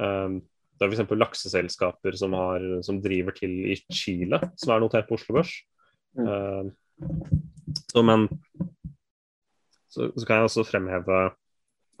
Um, 0.00 0.38
det 0.80 0.86
er 0.86 0.94
f.eks. 0.94 1.12
lakseselskaper 1.12 2.16
som, 2.16 2.32
har, 2.40 2.64
som, 2.86 3.02
driver 3.04 3.36
til 3.36 3.52
i 3.68 3.76
Chile, 3.92 4.38
som 4.56 4.72
er 4.72 4.80
notert 4.80 5.10
på 5.10 5.18
Oslo 5.18 5.36
Børs. 5.36 5.52
Mm. 6.16 6.70
Uh, 7.00 7.80
så, 7.90 8.02
men 8.06 8.26
så, 9.90 10.10
så, 10.14 10.24
kan 10.26 10.40
jeg 10.40 10.48
også 10.48 10.66
fremheve 10.68 11.20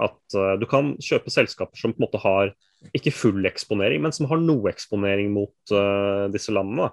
at 0.00 0.36
uh, 0.38 0.54
du 0.60 0.66
kan 0.70 0.94
kjøpe 1.02 1.32
selskaper 1.32 1.78
som 1.78 1.94
på 1.94 2.00
en 2.00 2.06
måte 2.06 2.22
har 2.22 2.52
ikke 2.96 3.12
full 3.12 3.44
eksponering, 3.48 4.00
men 4.04 4.14
som 4.16 4.28
har 4.30 4.40
noe 4.40 4.70
eksponering 4.72 5.32
mot 5.34 5.74
uh, 5.74 6.30
disse 6.32 6.54
landene. 6.54 6.88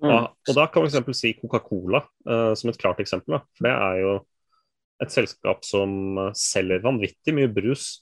Mm. 0.00 0.10
Og, 0.10 0.28
og, 0.48 0.52
da 0.56 0.66
kan 0.72 0.84
vi 0.84 0.90
f.eks. 0.90 1.18
si 1.18 1.34
Coca-Cola 1.38 2.02
uh, 2.02 2.52
som 2.58 2.72
et 2.72 2.80
klart 2.80 3.02
eksempel. 3.02 3.36
Da. 3.36 3.42
For 3.54 3.68
det 3.68 3.74
er 3.76 4.00
jo 4.00 4.14
et 5.00 5.14
selskap 5.14 5.62
som 5.64 5.92
selger 6.36 6.82
vanvittig 6.84 7.32
mye 7.36 7.48
brus 7.52 8.00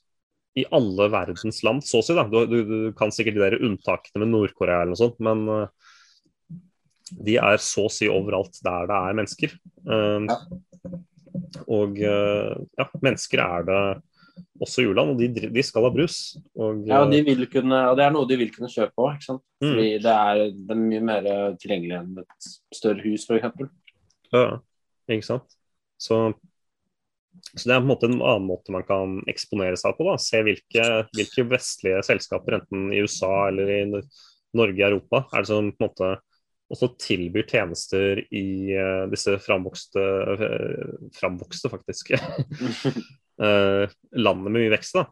i 0.59 0.65
alle 0.75 1.07
verdens 1.13 1.61
land, 1.63 1.85
så 1.87 2.01
å 2.01 2.07
si. 2.07 2.17
da. 2.17 2.25
Du, 2.27 2.41
du, 2.51 2.57
du 2.67 2.79
kan 2.99 3.13
sikkert 3.15 3.37
de 3.37 3.45
der 3.45 3.61
unntakene 3.61 4.25
med 4.25 4.33
Nord-Korea 4.33 4.81
eller 4.83 4.97
noe 4.97 5.03
sånt, 5.03 5.21
men 5.23 5.45
de 7.15 7.39
er 7.41 7.63
så 7.63 7.87
å 7.89 7.93
si 7.93 8.09
overalt 8.11 8.59
der 8.65 8.89
det 8.91 8.99
er 8.99 9.19
mennesker. 9.21 9.55
Ja. 9.89 10.39
Og 11.71 12.01
ja, 12.01 12.87
mennesker 13.05 13.41
er 13.45 13.67
det 13.69 13.83
også 14.63 14.83
i 14.83 14.87
Juland, 14.87 15.13
og 15.13 15.21
de, 15.21 15.49
de, 15.53 15.63
skal 15.65 15.87
ha 15.87 15.91
brus. 15.95 16.19
Og, 16.59 16.83
ja, 16.89 17.01
og, 17.03 17.13
de 17.13 17.47
kunne, 17.51 17.79
og, 17.91 17.97
det 17.99 18.05
er 18.05 18.15
noe 18.15 18.29
de 18.29 18.39
vil 18.41 18.53
kunne 18.55 18.71
kjøpe 18.73 19.05
òg, 19.05 19.17
ikke 19.17 19.29
sant. 19.29 19.45
Mm. 19.63 19.69
Fordi 19.69 19.89
det 20.05 20.15
er, 20.15 20.43
det 20.55 20.75
er, 20.75 20.83
mye 20.83 21.07
mer 21.09 21.31
tilgjengelig 21.63 21.97
enn 22.01 22.23
et 22.23 22.51
større 22.77 23.05
hus, 23.05 23.27
f.eks. 23.29 23.67
Ja, 24.35 24.45
ikke 25.09 25.29
sant. 25.29 25.59
Så, 25.99 26.21
så, 27.55 27.65
det 27.65 27.75
er 27.75 27.83
på 27.83 27.87
en 27.87 27.93
måte 27.93 28.11
en 28.11 28.19
annen 28.19 28.49
måte 28.49 28.75
man 28.75 28.87
kan 28.89 29.19
eksponere 29.31 29.79
seg 29.81 29.99
på. 29.99 30.07
da, 30.09 30.17
Se 30.23 30.43
hvilke, 30.47 30.89
hvilke 31.17 31.47
vestlige 31.51 32.03
selskaper, 32.07 32.61
enten 32.61 32.89
i 32.95 33.03
USA 33.05 33.33
eller 33.51 33.75
i 33.75 33.83
Norge 34.59 34.81
og 34.81 34.89
Europa, 34.91 35.25
er 35.33 35.45
det 35.45 35.53
som 35.53 35.71
på 35.75 35.85
en 35.85 35.91
måte 35.91 36.15
også 36.69 36.91
tilbyr 37.01 37.47
tjenester 37.49 38.21
i 38.35 38.75
uh, 38.77 39.05
disse 39.13 39.39
framvokste, 39.41 40.03
uh, 40.39 40.97
framvokste 41.17 41.71
faktisk, 41.73 42.13
uh, 43.41 43.85
landet 44.27 44.45
med 44.45 44.57
mye 44.59 44.73
vekst. 44.75 44.99
da. 44.99 45.07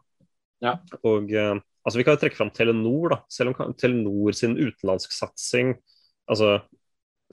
Ja. 0.63 0.73
Og 1.05 1.29
altså 1.37 1.99
Vi 1.99 2.05
kan 2.05 2.17
jo 2.17 2.21
trekke 2.23 2.37
fram 2.37 2.51
Telenor, 2.53 3.13
da. 3.13 3.19
selv 3.29 3.53
om 3.53 3.73
Telenor 3.77 4.37
sin 4.37 4.57
utenlandsksatsing, 4.57 5.75
altså 6.29 6.59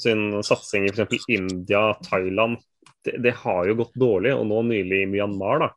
sin 0.00 0.42
satsing 0.44 0.88
i 0.88 0.92
f.eks. 0.92 1.28
India, 1.32 1.92
Thailand, 2.04 2.58
det, 3.04 3.18
det, 3.24 3.34
har 3.44 3.68
jo 3.68 3.78
gått 3.82 3.96
dårlig. 3.98 4.34
Og 4.36 4.46
nå 4.50 4.62
nylig 4.68 5.04
i 5.04 5.10
Myanmar, 5.10 5.64
da, 5.64 5.70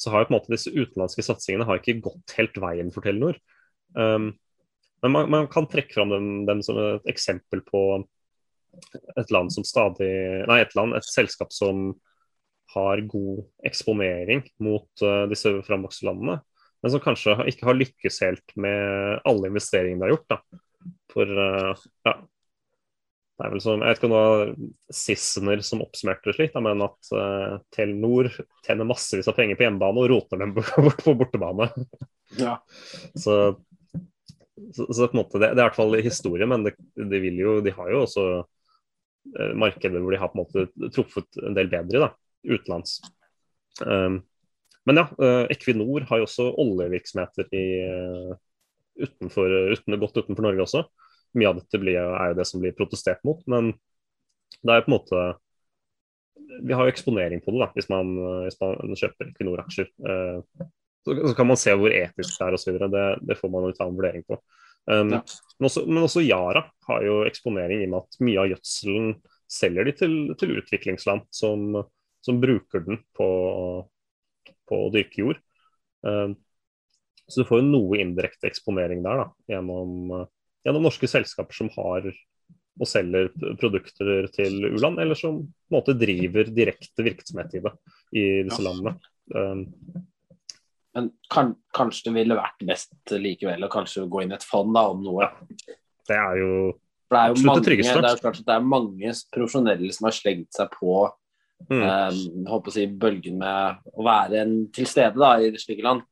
så 0.00 0.12
har 0.12 0.22
jo 0.22 0.30
på 0.30 0.34
en 0.34 0.38
måte 0.38 0.54
disse 0.54 0.72
utenlandske 0.72 1.24
satsingene 1.26 1.66
har 1.68 1.80
ikke 1.80 2.00
gått 2.04 2.36
helt 2.38 2.58
veien 2.62 2.92
for 2.94 3.04
Telenor. 3.06 3.38
Um, 3.96 4.32
men 5.02 5.12
man, 5.12 5.30
man, 5.30 5.48
kan 5.50 5.66
trekke 5.70 5.94
fram 5.94 6.12
dem, 6.12 6.30
dem, 6.46 6.62
som 6.62 6.78
et 6.78 7.08
eksempel 7.10 7.62
på 7.66 7.82
et 9.20 9.30
land 9.34 9.52
som 9.52 9.66
stadig 9.66 10.08
Nei, 10.48 10.62
et 10.62 10.74
land, 10.78 10.94
et 10.96 11.06
selskap 11.06 11.52
som 11.52 11.90
har 12.72 13.02
god 13.10 13.42
eksponering 13.68 14.46
mot 14.64 15.04
uh, 15.04 15.24
disse 15.28 15.50
framvoksende 15.66 16.08
landene, 16.08 16.36
men 16.82 16.92
som 16.94 17.02
kanskje 17.04 17.34
ikke 17.50 17.68
har 17.68 17.76
lykkes 17.76 18.22
helt 18.24 18.54
med 18.56 19.20
alle 19.28 19.50
investeringene 19.50 20.00
de 20.00 20.06
har 20.06 20.14
gjort. 20.14 20.30
Da. 20.32 20.62
For 21.12 21.28
uh, 21.36 21.82
ja, 22.08 22.14
det 23.42 23.48
er 23.48 23.52
vel 23.52 23.62
som, 23.64 23.82
Jeg 23.82 23.90
vet 23.90 24.00
ikke 24.00 24.08
om 24.08 24.14
det 24.14 24.22
var 24.22 24.54
Sissener 24.94 25.62
som 25.66 25.84
oppsummerte 25.84 26.30
det 26.30 26.36
slik, 26.38 26.56
men 26.64 26.86
at 26.86 27.12
uh, 27.16 27.60
Telenor 27.74 28.30
tjener 28.64 28.88
massevis 28.88 29.28
av 29.28 29.36
penger 29.36 29.58
på 29.58 29.66
hjemmebane 29.66 30.04
og 30.04 30.10
roter 30.14 30.40
dem 30.42 30.54
bort 30.56 31.04
på 31.04 31.16
bortebane. 31.18 31.68
Ja. 32.38 32.56
så, 33.18 33.58
så, 34.74 34.86
så, 34.88 35.06
på 35.06 35.16
en 35.16 35.22
måte, 35.22 35.38
det, 35.38 35.52
det 35.52 35.60
er 35.60 35.64
i 35.64 35.68
hvert 35.70 35.78
fall 35.78 35.96
historie, 36.04 36.48
men 36.48 36.66
det, 36.66 36.74
de, 36.96 37.22
jo, 37.40 37.56
de 37.64 37.72
har 37.76 37.92
jo 37.92 38.02
også 38.04 38.26
eh, 38.40 39.54
markeder 39.58 40.02
hvor 40.02 40.14
de 40.14 40.20
har 40.20 40.32
på 40.32 40.38
en 40.38 40.44
måte 40.44 40.90
truffet 40.94 41.40
en 41.42 41.56
del 41.56 41.72
bedre 41.72 42.06
da, 42.06 42.10
utenlands. 42.48 42.98
Um, 43.80 44.20
men 44.88 44.98
ja, 45.00 45.06
eh, 45.24 45.44
Equinor 45.54 46.04
har 46.08 46.20
jo 46.20 46.26
også 46.26 46.50
oljevirksomheter 46.60 47.48
i, 47.56 47.66
utenfor, 49.00 49.54
uten, 49.72 49.96
godt 50.02 50.20
utenfor 50.20 50.44
Norge 50.44 50.66
også 50.66 50.84
mye 51.38 51.48
av 51.48 51.58
dette 51.60 51.80
blir, 51.80 51.98
er 51.98 52.32
jo 52.32 52.38
det 52.38 52.46
som 52.48 52.62
blir 52.62 52.76
protestert 52.76 53.22
mot. 53.26 53.40
Men 53.50 53.72
det 54.60 54.74
er 54.74 54.84
på 54.84 54.92
en 54.92 54.98
måte 54.98 55.24
Vi 56.62 56.74
har 56.76 56.84
jo 56.84 56.92
eksponering 56.92 57.40
på 57.40 57.52
det 57.54 57.62
da, 57.62 57.68
hvis 57.72 57.88
man, 57.88 58.12
hvis 58.44 58.58
man 58.60 58.98
kjøper 58.98 59.30
Equinor-aksjer. 59.30 59.88
Eh, 60.04 60.66
så, 61.02 61.14
så, 61.14 61.32
kan 61.38 61.48
man 61.50 61.60
se 61.60 61.74
hvor 61.78 61.94
etisk 61.94 62.36
det 62.38 62.46
er 62.46 62.56
osv. 62.58 62.76
Det, 62.92 63.06
det 63.28 63.38
får 63.38 63.52
man 63.52 63.66
jo 63.68 63.72
ta 63.76 63.88
en 63.88 63.96
vurdering 63.98 64.26
på. 64.28 64.38
Um, 64.90 65.14
ja. 65.14 65.20
men, 65.22 65.68
også, 65.68 65.84
men, 65.86 66.02
også, 66.02 66.24
Yara 66.26 66.64
har 66.88 67.06
jo 67.06 67.20
eksponering 67.28 67.84
i 67.84 67.88
og 67.88 67.92
med 67.92 68.00
at 68.02 68.22
mye 68.26 68.42
av 68.42 68.48
gjødselen 68.50 69.12
selger 69.52 69.86
de 69.86 69.96
til, 69.98 70.14
til 70.40 70.56
utviklingsland 70.58 71.26
som, 71.34 71.82
som, 72.24 72.40
bruker 72.42 72.82
den 72.86 73.02
på, 73.14 73.28
på 74.70 74.80
å 74.86 74.92
dyrke 74.94 75.22
jord. 75.22 75.42
Um, 76.02 76.34
så 77.30 77.42
du 77.42 77.48
får 77.48 77.62
jo 77.62 77.68
noe 77.70 78.00
indirekte 78.02 78.48
eksponering 78.50 79.04
der 79.04 79.22
da, 79.22 79.26
gjennom 79.52 80.24
gjennom 80.64 80.86
norske 80.86 81.08
selskaper 81.10 81.56
som 81.56 81.70
har 81.76 82.06
og 82.80 82.88
selger 82.88 83.28
produkter 83.60 84.30
til 84.32 84.62
u-land, 84.70 85.00
eller 85.02 85.18
som 85.18 85.42
på 85.42 85.68
en 85.68 85.76
måte 85.76 85.94
driver 85.98 86.48
direkte 86.56 87.04
virksomhet 87.04 87.58
i 87.58 87.60
det 87.66 87.72
i 88.16 88.22
disse 88.46 88.64
landene. 88.64 88.94
Um, 89.34 89.66
Men 90.96 91.08
kan, 91.32 91.54
kanskje 91.76 92.10
det 92.10 92.14
ville 92.18 92.36
vært 92.36 92.64
best 92.68 93.14
likevel 93.16 93.64
å 93.64 93.72
kanskje 93.72 94.04
gå 94.12 94.24
inn 94.24 94.34
i 94.34 94.36
et 94.36 94.44
fond 94.44 94.74
da, 94.76 94.84
om 94.92 95.00
noe? 95.04 95.28
Ja. 95.28 95.76
Det 96.10 96.18
er 96.18 96.38
jo, 96.42 96.52
det 97.12 97.18
er 97.18 97.32
jo 97.32 97.46
mange, 97.46 97.64
det 97.64 97.88
er 97.88 98.20
klart 98.20 98.40
at 98.40 98.46
det 98.48 98.54
er 98.54 98.64
mange 98.66 99.12
profesjonelle 99.32 99.92
som 99.94 100.08
har 100.08 100.16
slengt 100.16 100.56
seg 100.56 100.72
på 100.74 100.96
mm. 101.70 101.82
um, 101.82 102.48
å 102.58 102.74
si, 102.74 102.88
bølgen 102.90 103.38
med 103.40 103.92
å 103.94 104.06
være 104.06 104.42
en 104.42 104.56
til 104.74 104.88
stede 104.90 105.20
da, 105.20 105.36
i 105.40 105.52
slike 105.62 105.86
land. 105.86 106.02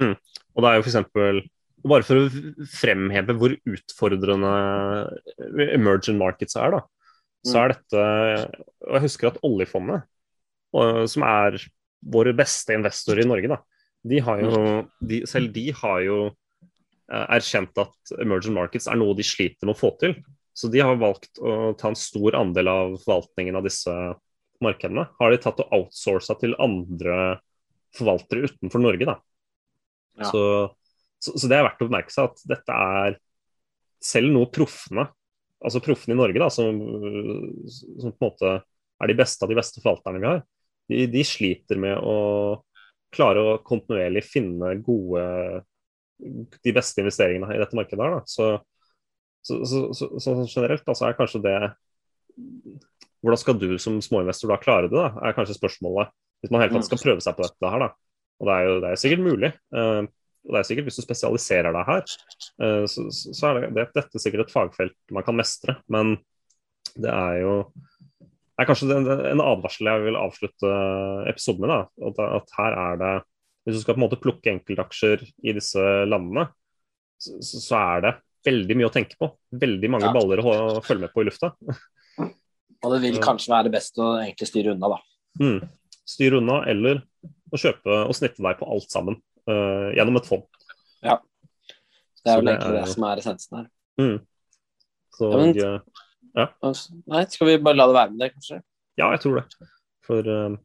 Mm. 0.00 0.14
Og 0.14 0.64
det 0.64 0.70
er 0.70 0.78
jo 0.78 0.86
f.eks 0.86 1.48
bare 1.88 2.04
for 2.04 2.20
å 2.20 2.66
fremheve 2.68 3.36
hvor 3.40 3.54
utfordrende 3.56 4.50
emergent 5.72 6.18
markets 6.20 6.58
er, 6.60 6.76
da, 6.76 6.80
så 7.46 7.62
er 7.62 7.72
dette 7.72 8.02
Og 8.84 8.96
jeg 8.98 9.04
husker 9.06 9.30
at 9.30 9.38
oljefondet, 9.46 10.04
som 11.08 11.24
er 11.24 11.56
våre 12.00 12.34
beste 12.36 12.76
investorer 12.76 13.24
i 13.24 13.28
Norge, 13.28 13.48
da, 13.54 13.60
de 14.06 14.20
har 14.24 14.40
jo, 14.42 14.60
de, 15.04 15.22
selv 15.28 15.52
de 15.54 15.66
har 15.76 16.00
jo 16.06 16.18
eh, 16.28 17.26
erkjent 17.36 17.82
at 17.82 18.14
emergent 18.22 18.56
markets 18.56 18.88
er 18.88 18.98
noe 19.00 19.16
de 19.18 19.26
sliter 19.26 19.68
med 19.68 19.76
å 19.76 19.80
få 19.80 19.92
til. 20.00 20.16
Så 20.56 20.70
de 20.72 20.82
har 20.82 20.98
valgt 21.00 21.40
å 21.40 21.72
ta 21.78 21.92
en 21.92 21.98
stor 21.98 22.36
andel 22.38 22.68
av 22.72 22.96
forvaltningen 23.04 23.56
av 23.60 23.68
disse 23.68 23.94
markedene. 24.64 25.06
Har 25.20 25.32
de 25.32 25.40
tatt 25.40 25.62
og 25.62 25.76
outsourca 25.76 26.36
til 26.40 26.56
andre 26.60 27.38
forvaltere 27.96 28.50
utenfor 28.50 28.82
Norge, 28.82 29.08
da. 29.08 29.16
Ja. 30.20 30.28
Så 30.32 30.42
så, 31.20 31.36
så, 31.36 31.48
det 31.50 31.58
er 31.58 31.66
verdt 31.66 31.82
å 31.84 31.88
bemerke 31.90 32.14
seg 32.14 32.30
at 32.30 32.42
dette 32.48 32.76
er 32.96 33.18
selv 34.00 34.32
noe 34.32 34.48
proffene, 34.52 35.04
altså 35.60 35.82
proffene 35.84 36.16
i 36.16 36.18
Norge, 36.20 36.40
da, 36.40 36.48
som, 36.52 36.78
som, 37.68 38.14
på 38.14 38.16
en 38.16 38.24
måte 38.24 38.54
er 39.00 39.10
de 39.10 39.16
beste 39.18 39.44
av 39.44 39.52
de 39.52 39.58
beste 39.58 39.82
forvalterne 39.82 40.22
vi 40.22 40.28
har, 40.30 40.40
de, 40.90 41.02
de 41.12 41.24
sliter 41.28 41.80
med 41.80 42.00
å 42.00 42.16
klare 43.14 43.42
å 43.42 43.58
kontinuerlig 43.66 44.22
finne 44.26 44.74
gode 44.84 45.24
de 46.20 46.74
beste 46.76 47.02
investeringene 47.02 47.54
i 47.54 47.60
dette 47.60 47.76
markedet. 47.76 48.02
her. 48.02 48.18
Da. 48.18 48.22
Så, 48.28 48.50
så, 49.64 49.80
så, 49.94 50.10
så 50.20 50.34
generelt 50.44 50.84
altså, 50.86 51.08
er 51.08 51.16
kanskje 51.18 51.44
det 51.46 51.56
Hvordan 53.20 53.40
skal 53.40 53.56
du 53.60 53.74
som 53.82 53.98
småinvestor 54.00 54.48
da 54.48 54.56
klare 54.60 54.88
det, 54.88 54.96
da, 54.96 55.10
er 55.28 55.34
kanskje 55.36 55.58
spørsmålet. 55.58 56.08
Hvis 56.40 56.52
man 56.54 56.62
helt 56.62 56.72
tatt 56.72 56.86
skal 56.86 57.02
prøve 57.02 57.20
seg 57.20 57.36
på 57.36 57.44
dette 57.44 57.72
her. 57.72 57.82
da. 57.82 57.88
Og 58.40 58.48
det 58.48 58.54
er 58.54 58.64
jo 58.64 58.78
det 58.80 58.88
er 58.90 59.00
sikkert 59.02 59.24
mulig. 59.26 59.50
Uh, 59.76 60.06
og 60.48 60.54
det 60.54 60.62
er 60.62 60.68
sikkert 60.70 60.88
Hvis 60.88 60.96
du 60.96 61.04
spesialiserer 61.04 61.76
deg 61.76 61.90
her, 61.90 62.14
uh, 62.64 62.86
så, 62.88 63.04
så, 63.12 63.50
er 63.50 63.58
det, 63.58 63.68
det, 63.76 63.84
dette 63.98 64.22
sikkert 64.22 64.46
et 64.46 64.54
fagfelt 64.54 64.96
man 65.12 65.26
kan 65.26 65.36
mestre. 65.36 65.76
Men 65.92 66.14
det 66.96 67.12
er 67.12 67.42
jo 67.42 67.54
er 68.60 68.68
kanskje 68.68 68.88
en, 68.94 69.10
en 69.32 69.42
advarsel 69.44 69.88
jeg 69.90 70.06
vil 70.06 70.18
avslutte 70.20 70.72
episoden 71.30 71.66
med. 71.66 71.92
At, 72.10 72.24
at, 72.40 72.56
her 72.58 72.78
er 72.84 72.98
det 73.00 73.12
Hvis 73.64 73.78
du 73.78 73.82
skal 73.84 73.96
på 73.96 74.00
en 74.00 74.06
måte 74.06 74.18
plukke 74.20 74.52
enkeltaksjer 74.54 75.22
i 75.46 75.54
disse 75.56 75.84
landene, 76.08 76.48
så, 77.20 77.36
så 77.44 77.80
er 77.80 78.04
det 78.06 78.12
veldig 78.48 78.76
mye 78.78 78.88
å 78.88 78.94
tenke 78.94 79.18
på. 79.20 79.28
Veldig 79.60 79.90
mange 79.92 80.08
ja. 80.08 80.14
baller 80.16 80.42
å, 80.42 80.54
å 80.78 80.84
følge 80.84 81.06
med 81.06 81.14
på 81.14 81.24
i 81.24 81.28
lufta. 81.28 81.52
Og 82.80 82.94
det 82.94 83.00
vil 83.02 83.20
kanskje 83.20 83.52
være 83.52 83.72
best 83.72 84.00
å 84.00 84.14
egentlig 84.22 84.48
styre 84.48 84.72
unna, 84.72 84.94
da. 84.94 85.00
Mm. 85.40 85.58
Styre 86.08 86.40
unna, 86.40 86.62
eller 86.70 87.02
å 87.52 87.60
kjøpe 87.60 87.98
og 88.06 88.16
snitte 88.16 88.40
deg 88.40 88.56
på 88.60 88.68
alt 88.72 88.88
sammen 88.92 89.18
uh, 89.50 89.90
gjennom 89.96 90.16
et 90.20 90.28
fond. 90.30 90.46
Ja. 91.04 91.18
Det 92.20 92.32
er 92.32 92.40
vel 92.40 92.52
egentlig 92.52 92.76
det, 92.78 92.84
det 92.86 92.94
som 92.94 93.06
er 93.08 93.20
essensen 93.20 93.58
her. 93.60 93.68
Mm. 94.00 94.16
Så, 95.16 95.28
ja, 95.28 95.42
men, 95.44 95.52
ja. 96.38 96.46
Nei, 97.10 97.22
skal 97.32 97.48
vi 97.48 97.60
bare 97.62 97.78
la 97.78 97.86
det 97.90 97.96
være 97.96 98.12
med 98.14 98.24
det, 98.24 98.32
kanskje? 98.36 98.60
Ja, 99.00 99.10
jeg 99.14 99.22
tror 99.24 99.40
det. 99.40 99.70
For 100.06 100.26
uh, 100.26 100.58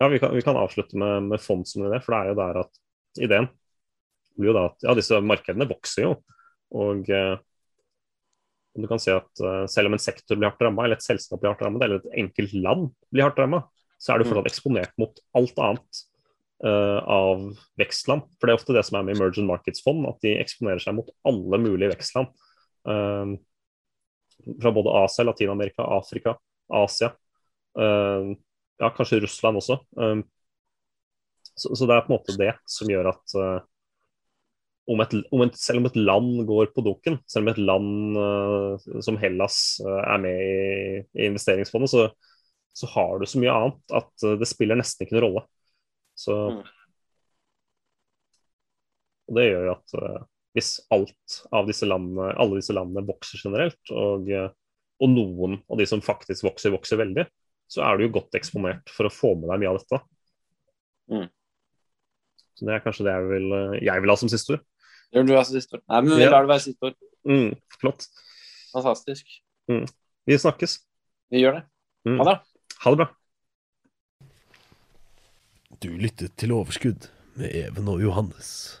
ja, 0.00 0.08
vi 0.12 0.20
kan, 0.22 0.34
vi 0.34 0.44
kan, 0.44 0.58
avslutte 0.60 0.98
med, 1.00 1.30
med 1.32 1.42
fond 1.42 1.66
som 1.68 1.86
det, 1.86 2.02
for 2.04 2.14
det 2.14 2.20
er 2.20 2.32
jo 2.32 2.40
der 2.40 2.60
at 2.64 2.82
ideen 3.26 3.50
blir 4.36 4.50
jo 4.50 4.56
da 4.56 4.66
at 4.68 4.84
ja, 4.84 4.94
disse 4.96 5.20
markedene 5.24 5.68
vokser 5.70 6.04
jo. 6.08 6.16
Og 6.76 7.08
uh, 7.08 7.36
du 8.76 8.88
kan 8.90 9.00
si 9.00 9.12
at 9.14 9.44
uh, 9.44 9.64
selv 9.70 9.88
om 9.90 9.96
en 9.96 10.02
sektor 10.02 10.36
blir 10.36 10.50
hardt 10.50 10.62
ramma, 10.64 10.84
eller 10.84 11.00
et 11.00 11.06
selskap 11.06 11.40
blir 11.40 11.54
hardt 11.54 11.64
ramma, 11.64 11.80
eller 11.84 12.02
et 12.02 12.20
enkelt 12.24 12.52
land 12.58 12.90
blir 13.08 13.26
hardt 13.26 13.40
ramma, 13.40 13.64
så 13.96 14.12
er 14.12 14.20
du 14.20 14.26
mm. 14.26 14.30
fortsatt 14.32 14.50
eksponert 14.52 14.92
mot 15.00 15.20
alt 15.38 15.62
annet 15.64 16.02
uh, 16.66 17.00
av 17.00 17.46
vekstland. 17.80 18.26
For 18.36 18.48
det 18.48 18.54
er 18.54 18.60
ofte 18.60 18.76
det 18.76 18.84
som 18.88 18.98
er 18.98 19.06
med 19.08 19.16
emergent 19.16 19.48
markets-fond, 19.48 20.04
at 20.10 20.20
de 20.24 20.36
eksponerer 20.42 20.82
seg 20.84 20.98
mot 20.98 21.08
alle 21.28 21.60
mulige 21.62 21.94
vekstland. 21.94 22.32
Uh, 22.86 23.36
fra 24.62 24.72
både 24.74 24.94
Asia, 25.04 25.24
Latin-Amerika, 25.26 25.86
Afrika, 25.96 26.36
Asia. 26.72 27.12
Uh, 27.78 28.34
ja, 28.80 28.90
kanskje 28.96 29.22
Russland 29.24 29.62
også. 29.62 29.80
Så, 31.56 31.70
så, 31.72 31.86
det 31.88 31.94
er 31.94 32.04
på 32.04 32.12
en 32.12 32.18
måte 32.18 32.34
det 32.36 32.50
som 32.68 32.90
gjør 32.90 33.08
at 33.14 33.34
om 34.86 35.02
et, 35.02 35.16
om 35.34 35.42
et, 35.42 35.58
selv 35.58 35.82
om 35.82 35.88
et 35.88 35.98
land 35.98 36.30
går 36.46 36.70
på 36.74 36.84
dukken, 36.86 37.18
selv 37.30 37.46
om 37.46 37.52
et 37.52 37.60
land 37.62 38.18
uh, 38.18 39.00
som 39.02 39.18
Hellas 39.18 39.58
uh, 39.82 39.98
er 40.04 40.22
med 40.22 40.42
i, 40.42 41.00
i 41.18 41.26
investeringsfondet, 41.26 41.90
så, 41.90 42.06
så, 42.76 42.88
har 42.94 43.18
du 43.18 43.26
så 43.26 43.42
mye 43.42 43.54
annet 43.54 43.96
at 43.98 44.26
uh, 44.26 44.36
det 44.38 44.48
spiller 44.48 44.78
nesten 44.78 45.06
ikke 45.06 45.18
noen 45.18 45.26
rolle. 45.26 45.44
Så 46.16 46.38
mm. 46.54 46.64
Det 49.36 49.42
gjør 49.42 49.64
jo 49.66 49.72
at 49.74 49.94
hvis 50.56 50.76
alt 50.94 51.40
av 51.52 51.66
disse 51.68 51.84
landene, 51.84 52.30
alle 52.40 52.60
disse 52.62 52.74
landene 52.76 53.04
vokser 53.04 53.42
generelt, 53.44 53.80
og, 53.92 54.30
uh, 54.32 54.48
og, 55.02 55.10
noen 55.12 55.58
av 55.68 55.80
de 55.80 55.86
som 55.88 56.00
faktisk 56.04 56.46
vokser, 56.46 56.72
vokser 56.72 57.00
veldig, 57.00 57.26
så 57.68 57.82
er 57.84 57.98
du 57.98 58.06
jo 58.06 58.14
godt 58.14 58.38
eksponert 58.38 58.88
for 58.94 59.08
å 59.08 59.12
få 59.12 59.34
med 59.36 59.50
deg 59.50 59.60
mye 59.60 59.72
av 59.74 59.80
dette. 59.82 60.00
Mm. 61.12 61.26
Så 62.56 62.64
Det 62.64 62.72
er 62.72 62.84
kanskje 62.86 63.04
det 63.04 63.18
jeg 63.18 63.28
vil, 63.34 63.50
uh, 63.52 63.76
jeg 63.84 64.04
vil 64.04 64.14
ha 64.14 64.16
som 64.22 64.32
siste 64.32 64.56
ord. 64.56 64.64
Det 65.12 65.20
vil 65.20 65.28
du 65.28 65.36
ha 65.36 65.44
som 65.44 65.58
siste 65.58 65.76
ord. 65.76 65.84
Nei, 65.92 66.00
men 66.06 66.16
vi 66.16 66.24
ja. 66.24 66.32
lar 66.32 66.46
det 66.46 66.52
være 66.54 66.64
siste 66.70 66.88
ord. 66.88 66.96
Mm, 67.26 67.52
flott. 67.76 68.08
Fantastisk. 68.72 69.36
Mm. 69.68 69.84
Vi 70.26 70.40
snakkes. 70.40 70.78
Vi 71.34 71.44
gjør 71.44 71.60
det. 71.60 71.62
Mm. 72.08 72.16
Ha 72.22 72.30
det. 72.30 72.38
Ha 72.80 72.94
det 72.94 73.02
bra. 73.02 73.10
Du 75.84 75.90
lyttet 76.00 76.32
til 76.40 76.56
Overskudd 76.56 77.10
med 77.36 77.52
Even 77.52 77.92
og 77.92 78.00
Johannes. 78.00 78.80